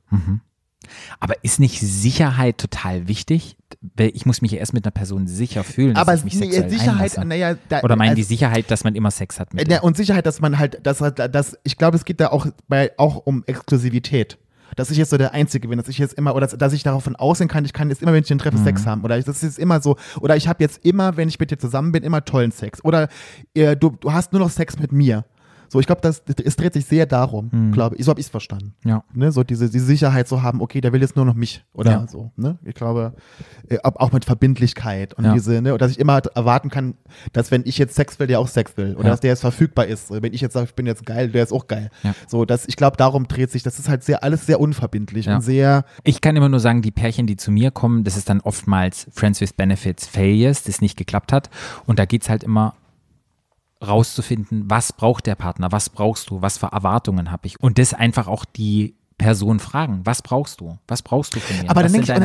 [1.20, 3.56] Aber ist nicht Sicherheit total wichtig?
[3.96, 6.38] Weil Ich muss mich ja erst mit einer Person sicher fühlen, dass Aber ich mich
[6.38, 9.68] sexuell Sicherheit, naja, da, Oder meinen also- die Sicherheit, dass man immer Sex hat mit
[9.68, 12.92] ne, und Sicherheit, dass man halt, dass, dass ich glaube, es geht da auch bei
[12.96, 14.38] auch um Exklusivität.
[14.76, 16.82] Dass ich jetzt so der Einzige bin, dass ich jetzt immer, oder dass, dass ich
[16.82, 18.64] davon ausgehen kann, ich kann jetzt immer, wenn ich den treffe, Mhm.
[18.64, 19.04] Sex haben.
[19.04, 21.58] Oder ich, das ist immer so, oder ich habe jetzt immer, wenn ich mit dir
[21.58, 22.82] zusammen bin, immer tollen Sex.
[22.84, 23.08] Oder
[23.54, 25.24] äh, du, du hast nur noch Sex mit mir.
[25.74, 27.72] So, ich glaube, das, es dreht sich sehr darum, Mhm.
[27.72, 28.04] glaube ich.
[28.04, 28.74] So habe ich es verstanden.
[28.84, 29.02] Ja.
[29.12, 31.90] Ne, so diese, diese Sicherheit zu haben, okay, der will jetzt nur noch mich oder
[31.90, 32.06] Ja.
[32.06, 32.30] so.
[32.36, 32.58] Ne?
[32.64, 33.14] Ich glaube,
[33.68, 35.32] äh, auch mit Verbindlichkeit und Ja.
[35.32, 36.94] diese, ne, dass ich immer erwarten kann,
[37.32, 38.94] dass wenn ich jetzt Sex will, der auch Sex will.
[38.94, 39.10] Oder Ja.
[39.10, 40.12] dass der jetzt verfügbar ist.
[40.12, 41.90] Wenn ich jetzt sage, ich bin jetzt geil, der ist auch geil.
[42.28, 45.40] So, dass ich glaube, darum dreht sich, das ist halt sehr, alles sehr unverbindlich und
[45.40, 48.40] sehr, Ich kann immer nur sagen, die Pärchen, die zu mir kommen, das ist dann
[48.42, 51.50] oftmals Friends with Benefits Failures, das nicht geklappt hat.
[51.84, 52.74] Und da geht es halt immer
[53.86, 57.60] rauszufinden, was braucht der Partner, was brauchst du, was für Erwartungen habe ich.
[57.60, 61.70] Und das einfach auch die Person fragen, was brauchst du, was brauchst du von mir,
[61.70, 62.18] aber dann denke ich,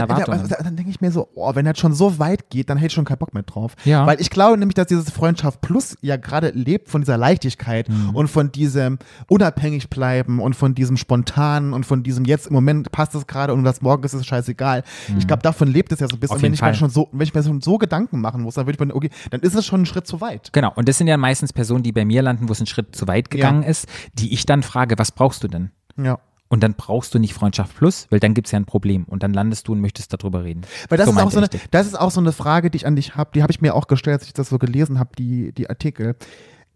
[0.76, 3.06] denke ich mir so, oh, wenn das schon so weit geht, dann hätte ich schon
[3.06, 3.76] keinen Bock mehr drauf.
[3.86, 4.06] Ja.
[4.08, 8.16] Weil ich glaube nämlich, dass dieses Freundschaft Plus ja gerade lebt von dieser Leichtigkeit Mhm.
[8.16, 12.92] und von diesem unabhängig bleiben und von diesem spontanen und von diesem jetzt im Moment
[12.92, 14.84] passt es gerade und das morgen ist es scheißegal.
[15.18, 16.36] Ich glaube, davon lebt es ja so ein bisschen.
[16.36, 16.38] Mhm.
[16.40, 18.66] Und wenn ich mir schon so, wenn ich mir schon so Gedanken machen muss, dann
[18.66, 20.52] würde ich mir, okay, dann ist es schon ein Schritt zu weit.
[20.54, 22.96] Genau, und das sind ja meistens Personen, die bei mir landen, wo es einen Schritt
[22.96, 25.72] zu weit gegangen ist, die ich dann frage, was brauchst du denn?
[25.98, 26.20] Ja.
[26.50, 29.22] Und dann brauchst du nicht Freundschaft plus, weil dann gibt es ja ein Problem und
[29.22, 30.62] dann landest du und möchtest darüber reden.
[30.90, 32.96] Weil das, ist auch so eine, das ist auch so eine Frage, die ich an
[32.96, 35.54] dich habe, die habe ich mir auch gestellt, als ich das so gelesen habe, die,
[35.54, 36.16] die Artikel.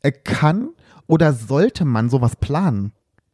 [0.02, 0.70] Äh, Kann
[1.08, 2.92] oder sollte man sowas planen?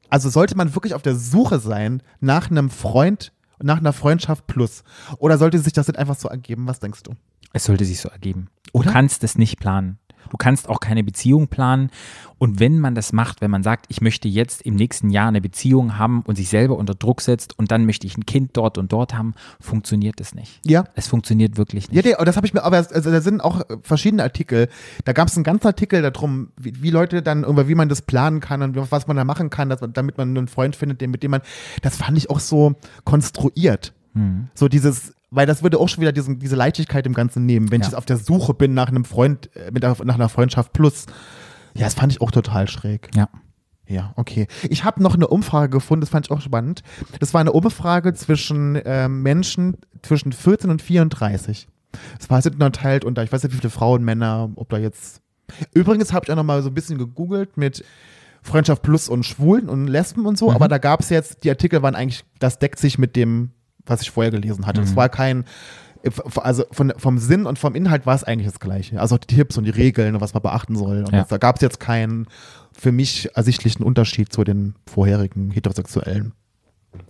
[0.10, 4.84] Also sollte man wirklich auf der Suche sein nach einem Freund, nach einer Freundschaft plus?
[5.18, 6.68] Oder sollte sich das nicht einfach so ergeben?
[6.68, 7.12] Was denkst du?
[7.54, 8.48] Es sollte sich so ergeben.
[8.72, 8.88] Oder?
[8.88, 10.00] Du kannst es nicht planen.
[10.30, 11.90] Du kannst auch keine Beziehung planen.
[12.38, 15.42] Und wenn man das macht, wenn man sagt, ich möchte jetzt im nächsten Jahr eine
[15.42, 18.78] Beziehung haben und sich selber unter Druck setzt und dann möchte ich ein Kind dort
[18.78, 20.62] und dort haben, funktioniert das nicht.
[20.66, 20.86] Ja.
[20.96, 22.06] Es funktioniert wirklich Ja, nicht.
[22.06, 24.70] nee, das habe ich mir, aber also da sind auch äh, verschiedene Artikel.
[25.04, 28.40] Da gab es einen ganzen Artikel darum, wie, wie Leute dann wie man das planen
[28.40, 31.12] kann und was man da machen kann, dass man, damit man einen Freund findet, den,
[31.12, 31.42] mit dem man.
[31.82, 33.94] Das fand ich auch so konstruiert.
[34.14, 34.48] Hm.
[34.54, 37.82] So dieses, weil das würde auch schon wieder diesen, diese Leichtigkeit im Ganzen nehmen, wenn
[37.82, 37.92] ich Ja.
[37.92, 41.06] jetzt auf der Suche bin nach einem Freund, äh, mit, einer- nach einer Freundschaft plus.
[41.76, 43.10] Ja, das fand ich auch total schräg.
[43.16, 43.30] Ja.
[43.88, 44.48] Ja, okay.
[44.70, 46.84] Ich habe noch eine Umfrage gefunden, das fand ich auch spannend.
[47.20, 51.68] Das war eine Umfrage zwischen ähm, Menschen zwischen 14 und 34.
[52.20, 55.22] Es war jetzt unterteilt unter, ich weiß nicht, wie viele Frauen, Männer, ob da jetzt.
[55.74, 57.84] Übrigens habe ich auch noch mal so ein bisschen gegoogelt mit
[58.44, 61.82] Freundschaft Plus und Schwulen und Lesben und so, aber da gab es jetzt, die Artikel
[61.82, 63.50] waren eigentlich, das deckt sich mit dem,
[63.86, 64.82] was ich vorher gelesen hatte.
[64.82, 65.46] Es war kein,
[66.36, 69.00] also von, vom Sinn und vom Inhalt war es eigentlich das Gleiche.
[69.02, 71.00] Also die Tipps und die Regeln und was man beachten soll.
[71.00, 71.20] Und Ja.
[71.22, 72.28] das, da gab es jetzt keinen
[72.78, 76.34] für mich ersichtlichen Unterschied zu den vorherigen heterosexuellen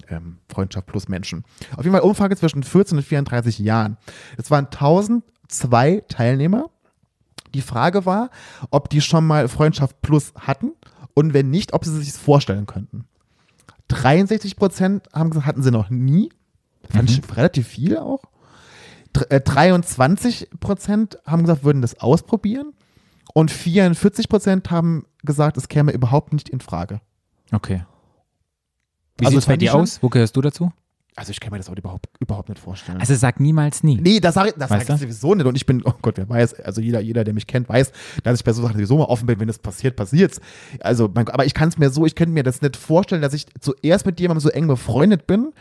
[0.09, 1.43] ähm, Freundschaft plus Menschen.
[1.75, 3.97] Auf jeden Fall Umfrage zwischen 14 und 34 Jahren.
[4.37, 6.69] Es waren 1002 Teilnehmer.
[7.53, 8.29] Die Frage war,
[8.71, 10.71] ob die schon mal Freundschaft plus hatten
[11.13, 13.05] und wenn nicht, ob sie sich das vorstellen könnten.
[13.87, 16.29] 63 Prozent haben gesagt, hatten sie noch nie.
[16.91, 18.23] Fand ich relativ viel auch.
[19.13, 22.73] Dr- äh, 23 Prozent haben gesagt, würden das ausprobieren.
[23.33, 27.01] Und 44 Prozent haben gesagt, es käme überhaupt nicht in Frage.
[27.51, 27.83] Okay.
[29.17, 30.01] Wie Also sieht es bei dir aus?
[30.01, 30.71] Wo gehörst du dazu?
[31.15, 32.99] Also ich kann mir das auch überhaupt, überhaupt nicht vorstellen.
[32.99, 33.99] Also sag niemals nie.
[33.99, 35.45] Nee, das sage das sag ich sowieso nicht.
[35.45, 37.91] Und ich bin, oh Gott, wer weiß, also jeder, jeder, der mich kennt, weiß,
[38.23, 40.39] dass ich bei so Sachen sowieso mal offen bin, wenn es passiert, passiert's.
[40.79, 43.33] Also, mein, aber ich kann es mir so, ich könnte mir das nicht vorstellen, dass
[43.33, 45.51] ich zuerst mit jemandem so eng befreundet bin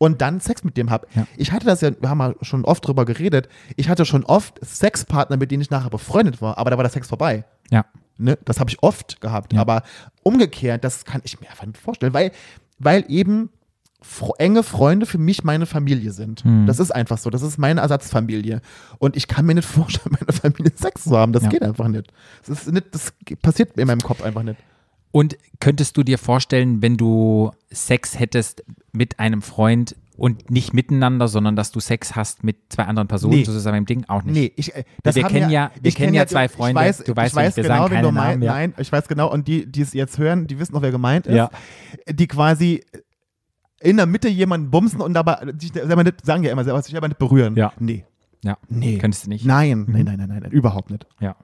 [0.00, 1.06] und dann Sex mit dem habe.
[1.14, 1.26] Ja.
[1.36, 4.58] Ich hatte das ja, wir haben ja schon oft drüber geredet, ich hatte schon oft
[4.64, 7.44] Sexpartner, mit denen ich nachher befreundet war, aber da war der Sex vorbei.
[7.70, 7.84] Ja.
[8.16, 8.38] Ne?
[8.46, 9.52] Das habe ich oft gehabt.
[9.52, 9.60] Ja.
[9.60, 9.82] Aber
[10.22, 12.32] umgekehrt, das kann ich mir einfach nicht vorstellen, weil,
[12.78, 13.50] weil eben
[14.38, 16.42] enge Freunde für mich meine Familie sind.
[16.46, 16.66] Mhm.
[16.66, 17.28] Das ist einfach so.
[17.28, 18.62] Das ist meine Ersatzfamilie.
[18.98, 21.34] Und ich kann mir nicht vorstellen, meine Familie Sex zu haben.
[21.34, 21.50] Das Ja.
[21.50, 22.10] geht einfach nicht.
[22.46, 22.86] Das, ist nicht.
[22.94, 24.58] das passiert in meinem Kopf einfach nicht.
[25.12, 31.28] Und könntest du dir vorstellen, wenn du Sex hättest mit einem Freund und nicht miteinander,
[31.28, 33.44] sondern dass du Sex hast mit zwei anderen Personen, Nee.
[33.44, 34.34] sozusagen im Ding auch nicht?
[34.34, 36.80] Nee, ich, äh, das wir kennen ja- wir kennen kenn ja zwei ich Freunde.
[36.80, 38.30] Weiß, Du weißt, ich weiß wir genau, sagen wen du keine meinst.
[38.30, 38.52] Namen, ja.
[38.52, 39.32] Nein, ich weiß genau.
[39.32, 41.34] Und die, die es jetzt hören, die wissen auch, wer gemeint ist.
[41.34, 41.50] Ja.
[42.08, 42.84] Die quasi
[43.80, 46.92] in der Mitte jemanden bumsen und dabei sich selber nicht, sagen ja immer, selber sich
[46.92, 47.56] selber nicht berühren.
[47.56, 47.72] Ja.
[47.78, 48.04] Nee.
[48.42, 48.56] Ja.
[48.68, 48.96] Nee.
[48.96, 49.44] Könntest du nicht?
[49.44, 51.06] Nein, nein, nein, nein, nein, nein, überhaupt nicht.
[51.20, 51.36] Ja.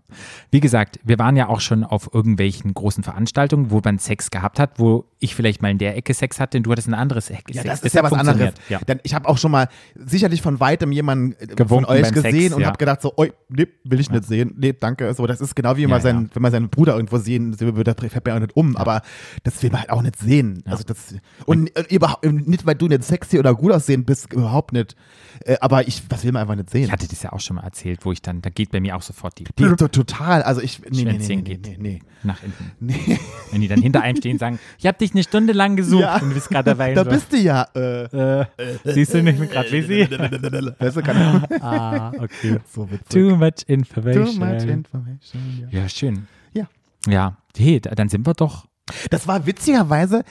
[0.50, 4.58] Wie gesagt, wir waren ja auch schon auf irgendwelchen großen Veranstaltungen, wo man Sex gehabt
[4.58, 7.28] hat, wo ich vielleicht mal in der Ecke Sex hatte und du hattest ein anderes
[7.28, 7.74] Ecke Ja, Sex.
[7.74, 8.54] das ist ja was anderes.
[8.70, 8.78] Ja.
[8.78, 12.14] Denn ich habe auch schon mal sicherlich von weitem jemanden äh, von Gewunken euch beim
[12.14, 12.68] Sex, gesehen und ja.
[12.68, 14.54] habe gedacht so, oi, nee, will ich nicht sehen.
[14.56, 15.12] Nee, danke.
[15.12, 16.30] So, das ist genau wie wenn, man, Ja, seinen, ja.
[16.34, 18.74] wenn man seinen Bruder irgendwo sehen würde, fällt mir auch nicht um.
[18.76, 19.02] Aber
[19.44, 20.62] das will man halt auch nicht sehen.
[20.64, 24.72] Also das und, und überhaupt nicht, weil du nicht sexy oder gut aussehen bist, überhaupt
[24.72, 24.96] nicht.
[25.44, 26.85] Äh, aber ich, das will man einfach nicht sehen.
[26.86, 28.96] Ich hatte das ja auch schon mal erzählt, wo ich dann, da geht bei mir
[28.96, 30.42] auch sofort die Die, to- total.
[30.42, 31.98] Also ich, nee, nee, nee, nee, nee, nee.
[32.22, 32.72] nach hinten.
[32.80, 33.18] nee.
[33.50, 36.02] Wenn die dann hinter einem stehen und sagen, ich habe dich eine Stunde lang gesucht
[36.02, 36.14] Ja.
[36.16, 36.94] und du bist gerade dabei.
[36.94, 37.66] Da so, bist du ja.
[37.74, 38.46] Äh, äh,
[38.84, 40.10] siehst du nicht gerade wie sie?
[40.78, 42.58] weißt du, keine ah, okay.
[42.72, 43.08] so witzig.
[43.10, 44.24] Too much information.
[44.26, 45.68] Too much information.
[45.70, 45.80] Ja.
[45.80, 46.26] Ja, schön.
[46.52, 46.68] Ja.
[47.06, 48.66] Ja, hey, da- dann sind wir doch.
[49.10, 50.22] Das war witzigerweise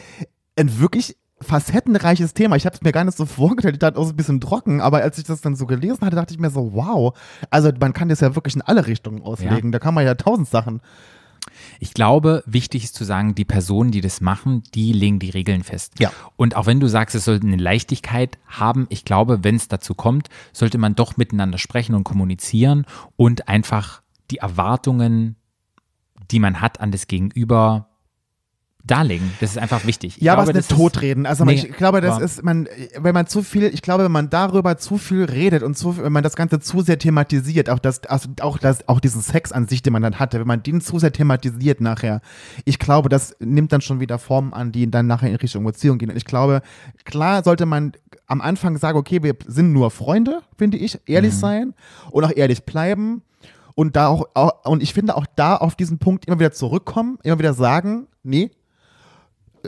[0.57, 2.55] ein wirklich facettenreiches Thema.
[2.55, 4.81] Ich habe es mir gar nicht so vorgestellt, ich dachte auch so ein bisschen trocken,
[4.81, 7.17] aber als ich das dann so gelesen hatte, dachte ich mir so, wow,
[7.49, 10.47] also man kann das ja wirklich in alle Richtungen auslegen, da kann man ja tausend
[10.47, 10.81] Sachen.
[11.79, 15.63] Ich glaube, wichtig ist zu sagen, die Personen, die das machen, die legen die Regeln
[15.63, 15.93] fest.
[15.99, 16.11] Ja.
[16.35, 19.93] Und auch wenn du sagst, es sollte eine Leichtigkeit haben, ich glaube, wenn es dazu
[19.93, 25.35] kommt, sollte man doch miteinander sprechen und kommunizieren und einfach die Erwartungen,
[26.31, 27.89] die man hat an das Gegenüber,
[28.87, 29.31] darlegen.
[29.39, 30.17] Das ist einfach wichtig.
[30.17, 31.25] Ich Ja, aber es glaube, nicht das ist- totreden.
[31.25, 32.67] Also man, Nee, ich glaube, das ist, man,
[32.99, 36.11] wenn man zu viel, ich glaube, wenn man darüber zu viel redet und zu, wenn
[36.11, 39.67] man das Ganze zu sehr thematisiert, auch das, also auch das, auch diesen Sex an
[39.67, 42.21] sich, den man dann hatte, wenn man den zu sehr thematisiert nachher,
[42.63, 45.97] ich glaube, das nimmt dann schon wieder Formen an, die dann nachher in Richtung Beziehung
[45.97, 46.11] gehen.
[46.11, 46.61] Und ich glaube,
[47.05, 47.93] klar sollte man
[48.27, 51.37] am Anfang sagen, okay, wir sind nur Freunde, finde ich, ehrlich Mhm.
[51.39, 51.73] sein
[52.11, 53.23] und auch ehrlich bleiben.
[53.73, 57.17] Und da auch, auch, und ich finde auch da auf diesen Punkt immer wieder zurückkommen,
[57.23, 58.49] immer wieder sagen, nee,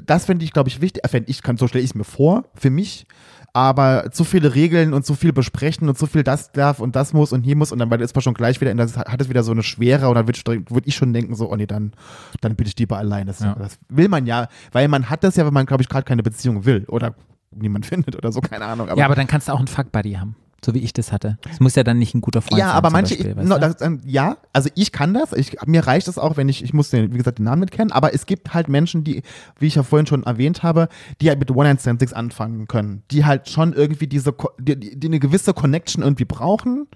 [0.05, 1.03] das finde ich, glaube ich, wichtig.
[1.03, 3.05] Äh, fänd ich, kann, so stelle ich es mir vor, für mich.
[3.53, 7.13] Aber zu viele Regeln und zu viel besprechen und zu viel das darf und das
[7.13, 9.29] muss und hier muss und dann ist man schon gleich wieder in das, hat es
[9.29, 11.93] wieder so eine Schwere und dann würde würd ich schon denken, so, oh nee, dann,
[12.41, 13.25] dann bin ich lieber allein.
[13.25, 13.55] Das, Ja.
[13.55, 16.21] das will man ja, weil man hat das ja, wenn man, glaube ich, gerade keine
[16.21, 17.15] Beziehung will oder
[17.49, 18.89] niemand findet oder so, keine Ahnung.
[18.95, 20.35] ja, aber dann kannst du auch einen Fuck-Buddy haben.
[20.63, 21.37] So wie ich das hatte.
[21.51, 22.75] Es muss ja dann nicht ein guter Freund ja, sein.
[22.75, 25.85] aber zum manche, Beispiel, ich, no, das, ähm, ja, also ich kann das, ich, mir
[25.85, 28.13] reicht es auch, wenn ich, ich muss den, wie gesagt, den Namen nicht kennen, aber
[28.13, 29.21] es gibt halt Menschen, die,
[29.59, 30.89] wie ich ja vorhin schon erwähnt habe,
[31.21, 35.19] die halt mit One-Night-Stands anfangen können, die halt schon irgendwie diese, die, die, die eine
[35.19, 36.87] gewisse Connection irgendwie brauchen,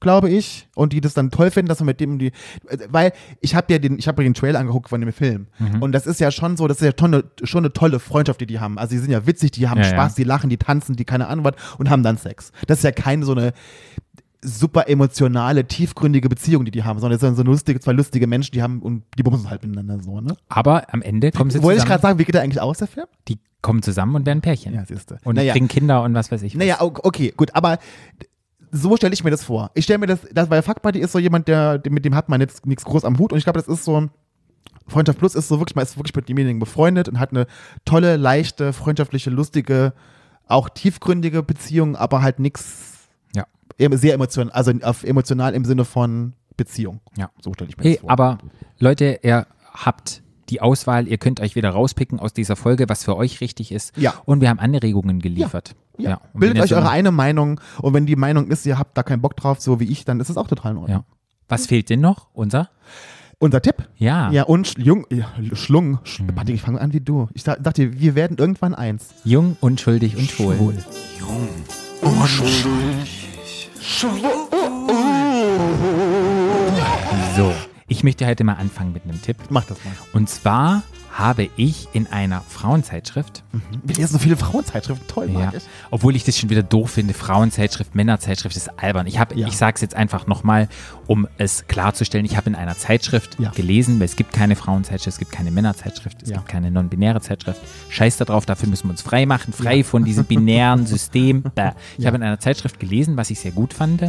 [0.00, 2.32] glaube ich, und die das dann toll finden, dass man mit dem die,
[2.88, 5.82] weil ich habe ja den, ich habe ja den Trailer angeguckt von dem Film Mhm.
[5.82, 8.40] und das ist ja schon so, das ist ja schon eine, schon eine tolle Freundschaft,
[8.40, 8.78] die die haben.
[8.78, 10.22] Also die sind ja witzig, die haben Ja, Spaß, ja.
[10.24, 12.52] die lachen, die tanzen, die keine was und haben dann Sex.
[12.66, 13.52] Das ist ja keine so eine
[14.40, 18.52] super emotionale, tiefgründige Beziehung, die die haben, sondern es sind so lustige, zwei lustige Menschen,
[18.52, 20.36] die haben und die bumsen halt miteinander so, ne?
[20.48, 21.88] aber am Ende kommen sie Wollte ich zusammen.
[21.88, 23.06] gerade sagen, wie geht der eigentlich aus, der Film?
[23.26, 24.72] die kommen zusammen und werden Pärchen.
[24.74, 25.18] Ja, siehste.
[25.24, 25.52] Und Naja.
[25.52, 26.54] kriegen Kinder und was weiß ich.
[26.54, 26.58] was.
[26.60, 27.78] Naja, okay, gut, aber
[28.70, 29.70] so stelle ich mir das vor.
[29.74, 32.28] Ich stelle mir das, das weil Fuck Buddy ist so jemand, der, mit dem hat
[32.28, 34.08] man jetzt nichts groß am Hut und ich glaube, das ist so,
[34.86, 37.46] Freundschaft Plus ist so wirklich, man ist wirklich mit demjenigen befreundet und hat eine
[37.84, 39.92] tolle, leichte, freundschaftliche, lustige,
[40.46, 43.44] auch tiefgründige Beziehung, aber halt nichts Ja.
[43.96, 47.00] sehr emotional, also auf emotional im Sinne von Beziehung.
[47.16, 47.30] Ja.
[47.42, 48.10] So stelle ich mir Hey, das vor.
[48.10, 48.38] aber
[48.78, 53.16] Leute, ihr habt die Auswahl, ihr könnt euch wieder rauspicken aus dieser Folge, was für
[53.16, 53.96] euch richtig ist.
[53.96, 54.14] Ja.
[54.24, 55.74] Und wir haben Anregungen geliefert.
[55.98, 56.20] ja.
[56.32, 59.02] Wenn Bildet euch so- eure eine Meinung und wenn die Meinung ist, ihr habt da
[59.02, 60.98] keinen Bock drauf, so wie ich, dann ist es auch total in Ordnung.
[60.98, 61.04] Ja.
[61.48, 62.28] Was fehlt denn noch?
[62.32, 62.68] Unser?
[63.40, 63.88] Unser Tipp?
[63.96, 64.30] Ja.
[64.32, 66.00] Ja, und Jung, ja, Schlung.
[66.04, 66.30] Sch Mhm.
[66.34, 67.28] Warte, ich fange an wie du.
[67.34, 69.10] Ich da- dachte, wir werden irgendwann eins.
[69.24, 70.74] Jung, unschuldig und schwul.
[77.36, 77.52] So,
[77.88, 79.36] ich möchte heute mal anfangen mit einem Tipp.
[79.50, 79.92] Mach das mal.
[80.12, 83.42] Und zwar habe ich in einer Frauenzeitschrift,
[83.82, 85.08] Wir lesen so viele Frauenzeitschriften.
[85.08, 85.64] Toll, ja, ich.
[85.90, 89.06] obwohl ich das schon wieder doof finde, Frauenzeitschrift, Männerzeitschrift ist albern.
[89.08, 89.48] Ich habe, Ja.
[89.48, 90.68] ich sage es jetzt einfach nochmal,
[91.08, 93.50] um es klarzustellen, ich habe in einer Zeitschrift Ja.
[93.50, 96.36] gelesen, weil es gibt keine Frauenzeitschrift, es gibt keine Männerzeitschrift, es Ja.
[96.36, 97.60] gibt keine non-binäre Zeitschrift.
[97.88, 101.42] Scheiß da drauf, dafür müssen wir uns frei machen, frei von diesem binären System.
[101.42, 101.70] Bäh.
[101.96, 104.02] Ich habe in einer Zeitschrift gelesen, was ich sehr gut fand,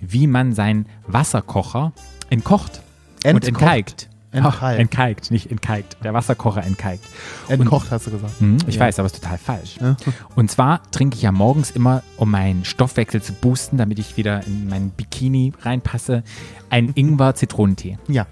[0.00, 1.92] wie man seinen Wasserkocher
[2.30, 2.80] entkocht
[3.24, 3.48] und Entkocht.
[3.48, 4.06] entkalkt.
[4.32, 4.58] Entkalkt.
[4.62, 5.96] Ach, entkalkt, nicht entkalkt.
[6.04, 7.04] Der Wasserkocher entkalkt.
[7.48, 8.34] Entkocht, hast du gesagt.
[8.38, 8.82] Hm, ich Ja.
[8.82, 9.76] weiß, aber es ist total falsch.
[9.80, 9.96] Ja.
[10.36, 14.46] Und zwar trinke ich ja morgens immer, um meinen Stoffwechsel zu boosten, damit ich wieder
[14.46, 16.22] in meinen Bikini reinpasse,
[16.70, 17.98] einen Ingwer-Zitronentee.
[18.06, 18.26] Ja.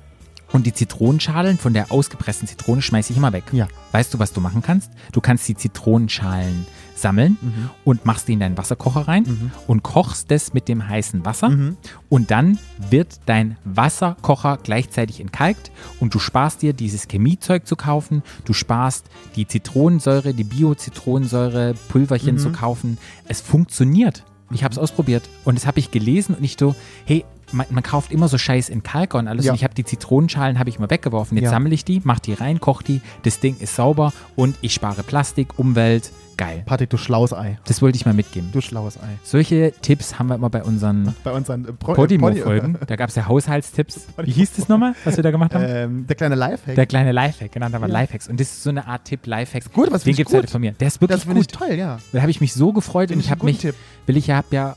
[0.53, 3.45] Und die Zitronenschalen von der ausgepressten Zitrone schmeiße ich immer weg.
[3.53, 3.67] Ja.
[3.91, 4.91] Weißt du, was du machen kannst?
[5.11, 6.65] Du kannst die Zitronenschalen
[7.01, 7.71] sammeln Mhm.
[7.85, 11.49] und machst die in deinen Wasserkocher rein und kochst das mit dem heißen Wasser.
[11.51, 11.77] Mhm.
[12.09, 12.59] Und dann
[12.91, 15.71] wird dein Wasserkocher gleichzeitig entkalkt
[16.01, 18.23] und du sparst dir dieses Chemiezeug zu kaufen.
[18.45, 22.39] Du sparst die Zitronensäure, die Bio-Zitronensäure, Pulverchen Mhm.
[22.39, 22.99] zu kaufen.
[23.27, 24.25] Es funktioniert.
[24.51, 26.75] Ich habe es ausprobiert und das habe ich gelesen und ich so,
[27.05, 29.45] hey, man, man kauft immer so Scheiß in Kalker und alles.
[29.45, 29.53] Ja.
[29.53, 31.37] Und ich habe die Zitronenschalen, habe ich mal weggeworfen.
[31.37, 31.51] Jetzt Ja.
[31.51, 33.01] sammle ich die, mach die rein, koche die.
[33.23, 36.11] Das Ding ist sauber und ich spare Plastik, Umwelt.
[36.39, 36.63] Geil.
[36.65, 37.59] Patrick, du schlaues Ei.
[37.67, 38.51] Das wollte ich mal mitgeben.
[38.53, 39.19] Du schlaues Ei.
[39.25, 42.79] Solche Tipps haben wir immer bei unseren Bei unseren äh, Pro- Podimo-Folgen.
[42.87, 44.07] Da gab es ja Haushaltstipps.
[44.23, 45.65] Wie hieß das nochmal, was wir da gemacht haben?
[45.67, 46.77] Ähm, der kleine Lifehack.
[46.77, 47.93] Der kleine Lifehack, genannt aber Ja.
[48.01, 48.29] Lifehacks.
[48.29, 49.71] Und das ist so eine Art Tipp, Lifehacks.
[49.73, 50.43] gut, was Den gibt es gut.
[50.45, 50.73] heute von mir.
[50.73, 51.59] Der ist wirklich das finde ich gut.
[51.59, 51.99] toll, ja.
[52.13, 53.75] Da habe ich mich so gefreut und Finde ich habe mich, Tipp.
[54.07, 54.77] will ich habe ja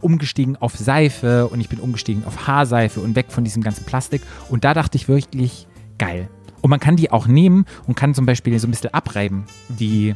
[0.00, 4.22] umgestiegen auf Seife und ich bin umgestiegen auf Haarseife und weg von diesem ganzen Plastik.
[4.50, 5.66] Und da dachte ich wirklich,
[5.98, 6.28] geil.
[6.60, 9.44] Und man kann die auch nehmen und kann zum Beispiel so ein bisschen abreiben.
[9.68, 10.14] Die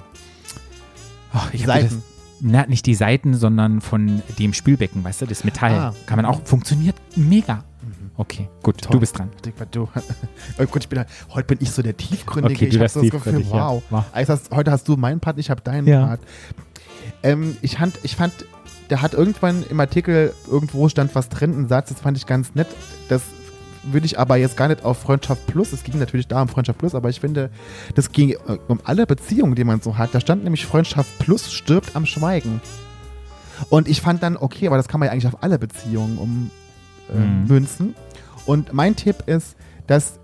[1.36, 1.88] oh, Seiten.
[1.88, 1.98] Das,
[2.40, 5.72] na, nicht die Seiten, sondern von dem Spülbecken, weißt du, das Metall.
[5.72, 5.94] Ah.
[6.06, 7.64] Kann man auch, funktioniert mega.
[8.18, 8.92] Okay, gut, Toll.
[8.92, 9.30] du bist dran.
[9.30, 9.88] Patrick, was du.
[10.58, 12.54] Oh Gott, ich bin, heute bin ich so der Tiefgründige.
[12.54, 13.80] Okay, du ich so das Gefühl, ja.
[13.90, 14.04] wow.
[14.12, 16.06] Also heute hast du meinen Part, ich habe deinen Ja.
[16.06, 16.20] Part.
[17.22, 18.32] Ähm, ich, fand, ich fand,
[18.88, 22.54] der hat irgendwann im Artikel irgendwo stand was drin, ein Satz, das fand ich ganz
[22.54, 22.68] nett.
[23.08, 23.22] Das
[23.92, 26.78] würde ich aber jetzt gar nicht auf Freundschaft Plus, es ging natürlich da um Freundschaft
[26.78, 27.50] Plus, aber ich finde,
[27.94, 30.14] das ging äh, um alle Beziehungen, die man so hat.
[30.14, 32.60] Da stand nämlich Freundschaft Plus stirbt am Schweigen.
[33.70, 36.50] Und ich fand dann, okay, aber das kann man ja eigentlich auf alle Beziehungen um
[37.10, 37.46] äh, Mhm.
[37.46, 37.94] münzen.
[38.44, 39.56] Und mein Tipp ist,
[39.86, 40.18] dass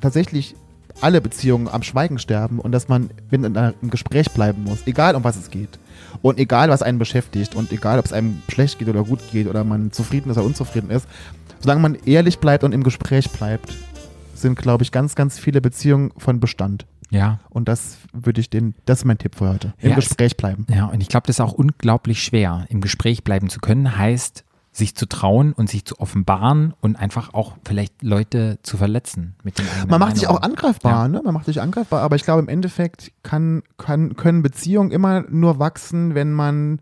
[0.00, 0.54] tatsächlich
[1.00, 5.24] alle Beziehungen am Schweigen sterben und dass man miteinander im Gespräch bleiben muss, egal um
[5.24, 5.78] was es geht.
[6.22, 9.46] Und egal, was einen beschäftigt und egal, ob es einem schlecht geht oder gut geht
[9.46, 11.06] oder man zufrieden ist oder unzufrieden ist,
[11.60, 13.74] solange man ehrlich bleibt und im Gespräch bleibt,
[14.34, 16.86] sind, glaube ich, ganz, ganz viele Beziehungen von Bestand.
[17.10, 17.38] Ja.
[17.50, 19.74] Und das würde ich den, das ist mein Tipp für heute.
[19.78, 20.66] Im Ja, es- Gespräch bleiben.
[20.68, 22.66] Ja, und ich glaube, das ist auch unglaublich schwer.
[22.68, 27.32] Im Gespräch bleiben zu können, heißt, sich zu trauen und sich zu offenbaren und einfach
[27.32, 31.08] auch vielleicht Leute zu verletzen mit eigenen Man macht sich auch angreifbar, Ja.
[31.08, 31.22] ne?
[31.24, 35.58] Man macht sich angreifbar, aber ich glaube, im Endeffekt kann, kann, können Beziehungen immer nur
[35.58, 36.80] wachsen, wenn man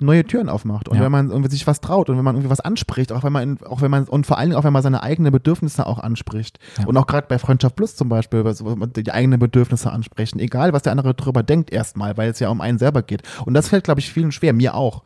[0.00, 1.04] neue Türen aufmacht und Ja.
[1.04, 3.42] wenn man irgendwie sich was traut und wenn man irgendwie was anspricht, auch wenn man,
[3.42, 5.98] in, auch wenn man, und vor allen Dingen auch wenn man seine eigenen Bedürfnisse auch
[5.98, 6.58] anspricht.
[6.78, 6.86] Ja.
[6.86, 8.44] Und auch gerade bei Freundschaft Plus zum Beispiel,
[8.96, 12.60] die eigenen Bedürfnisse ansprechen, egal was der andere drüber denkt erstmal, weil es ja um
[12.60, 13.22] einen selber geht.
[13.44, 15.02] Und das fällt, glaube ich, vielen schwer, mir auch,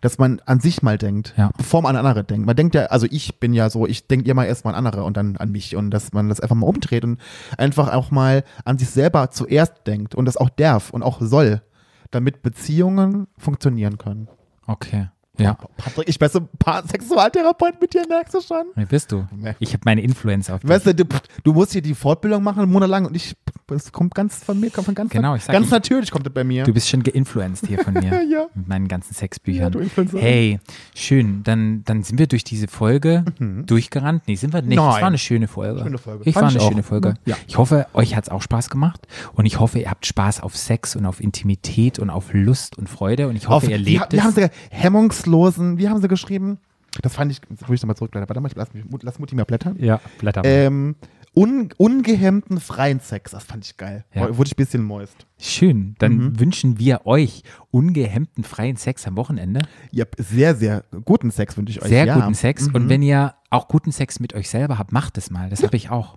[0.00, 1.50] dass man an sich mal denkt, Ja.
[1.56, 2.46] bevor man an andere denkt.
[2.46, 5.04] Man denkt ja, also ich bin ja so, ich denke immer erst mal an andere
[5.04, 7.18] und dann an mich und dass man das einfach mal umdreht und
[7.58, 11.62] einfach auch mal an sich selber zuerst denkt und das auch darf und auch soll,
[12.10, 14.28] damit Beziehungen funktionieren können.
[14.66, 15.08] Okay.
[15.38, 15.54] Ja.
[15.76, 18.66] Patrick, ich bin so ein paar Sexualtherapeut mit dir, merkst du schon?
[18.74, 19.26] Wer bist du?
[19.58, 20.70] Ich habe meine Influence auf dich.
[20.70, 21.04] Weißt du, du,
[21.44, 23.36] du musst hier die Fortbildung machen, einen Monat lang und ich,
[23.68, 26.24] das kommt ganz von mir, kommt von ganz, Genau, ich sag, ganz ich- natürlich kommt
[26.24, 26.62] das bei mir.
[26.64, 28.22] Du bist schon geinfluenced hier von mir.
[28.30, 28.46] Ja.
[28.54, 29.62] Mit meinen ganzen Sexbüchern.
[29.62, 30.18] Ja, du Influencer.
[30.18, 30.58] hey,
[30.94, 31.42] schön.
[31.44, 33.24] Dann, dann sind wir durch diese Folge
[33.66, 34.22] durchgerannt.
[34.26, 34.76] Nee, sind wir nicht.
[34.78, 34.88] Es Mhm.
[34.90, 35.00] Nein.
[35.00, 35.80] war eine schöne Folge.
[35.82, 36.24] Schöne Folge.
[36.24, 36.68] Ich Fand war ich eine auch.
[36.70, 37.14] schöne Folge.
[37.24, 37.36] Ja.
[37.46, 39.06] Ich hoffe, euch hat es auch Spaß gemacht.
[39.34, 42.88] Und ich hoffe, ihr habt Spaß auf Sex und auf Intimität und auf Lust und
[42.88, 43.28] Freude.
[43.28, 44.34] Und ich hoffe, Auf, ihr wie, lebt wie haben es.
[44.36, 46.58] sie hemmungslosen, wie haben sie geschrieben?
[47.02, 48.28] Das fand ich, muss ich nochmal zurückblättern.
[48.28, 49.76] Warte mal, ich lass, mich, lass Mutti mal blättern.
[49.78, 50.42] Ja, Blätter.
[50.44, 50.96] Ähm,
[51.36, 54.04] un, ungehemmten freien Sex, das fand ich geil.
[54.14, 54.22] Ja.
[54.36, 55.26] Wurde ich ein bisschen moist.
[55.38, 55.94] Schön.
[55.98, 56.40] Dann Mhm.
[56.40, 59.60] wünschen wir euch ungehemmten freien Sex am Wochenende.
[59.92, 61.88] Ihr habt sehr, sehr guten Sex, wünsche ich euch.
[61.88, 62.14] Sehr ja.
[62.14, 62.68] guten Sex.
[62.68, 62.74] Mhm.
[62.74, 65.50] Und wenn ihr auch guten Sex mit euch selber habt, macht es mal.
[65.50, 66.16] Das habe ich auch.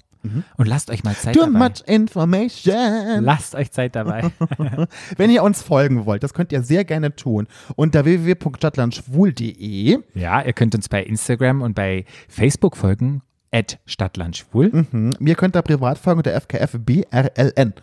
[0.57, 1.59] Und lasst euch mal Zeit Too dabei.
[1.69, 3.23] much information.
[3.23, 4.29] Lasst euch Zeit dabei.
[5.17, 7.47] Wenn ihr uns folgen wollt, das könnt ihr sehr gerne tun.
[7.77, 9.99] Unter www.stadtlandschwul.de.
[10.15, 13.21] ja, ihr könnt uns bei Instagram und bei Facebook folgen.
[13.51, 14.87] At Stadtlandschwul.
[14.91, 15.11] Mhm.
[15.19, 17.73] Mir könnt ihr privat folgen unter FKFBRLN.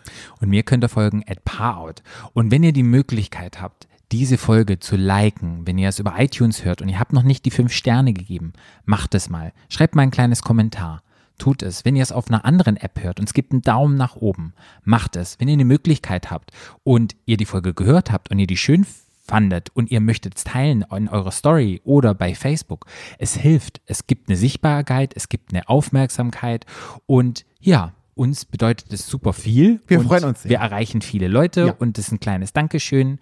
[0.40, 2.02] Und mir könnt ihr folgen at Paarout.
[2.32, 6.64] Und wenn ihr die Möglichkeit habt, diese Folge zu liken, wenn ihr es über iTunes
[6.64, 8.52] hört und ihr habt noch nicht die fünf Sterne gegeben,
[8.84, 9.52] macht es mal.
[9.68, 11.02] Schreibt mal ein kleines Kommentar.
[11.38, 11.84] Tut es.
[11.84, 14.54] Wenn ihr es auf einer anderen App hört und es gibt einen Daumen nach oben,
[14.84, 15.38] macht es.
[15.38, 16.50] Wenn ihr eine Möglichkeit habt
[16.82, 18.86] und ihr die Folge gehört habt und ihr die schön
[19.26, 22.86] fandet und ihr möchtet es teilen in eurer Story oder bei Facebook,
[23.18, 23.80] es hilft.
[23.86, 26.66] Es gibt eine Sichtbarkeit, es gibt eine Aufmerksamkeit
[27.06, 29.80] und ja, uns bedeutet es super viel.
[29.88, 30.50] Wir freuen uns sehr.
[30.50, 31.74] Wir erreichen viele Leute Ja.
[31.78, 33.18] und das ist ein kleines Dankeschön.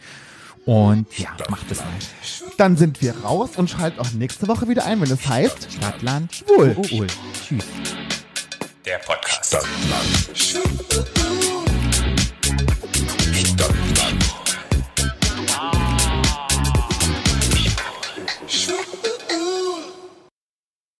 [0.66, 1.88] Und ja, macht es mal.
[2.56, 6.32] Dann sind wir raus und schalten auch nächste Woche wieder ein, wenn es heißt Stadtland.
[6.34, 6.74] Schwul.
[6.78, 7.06] Oh, oh, oh.
[7.46, 7.64] Tschüss.
[8.86, 9.46] Der Podcast.
[10.34, 11.23] Stadtland.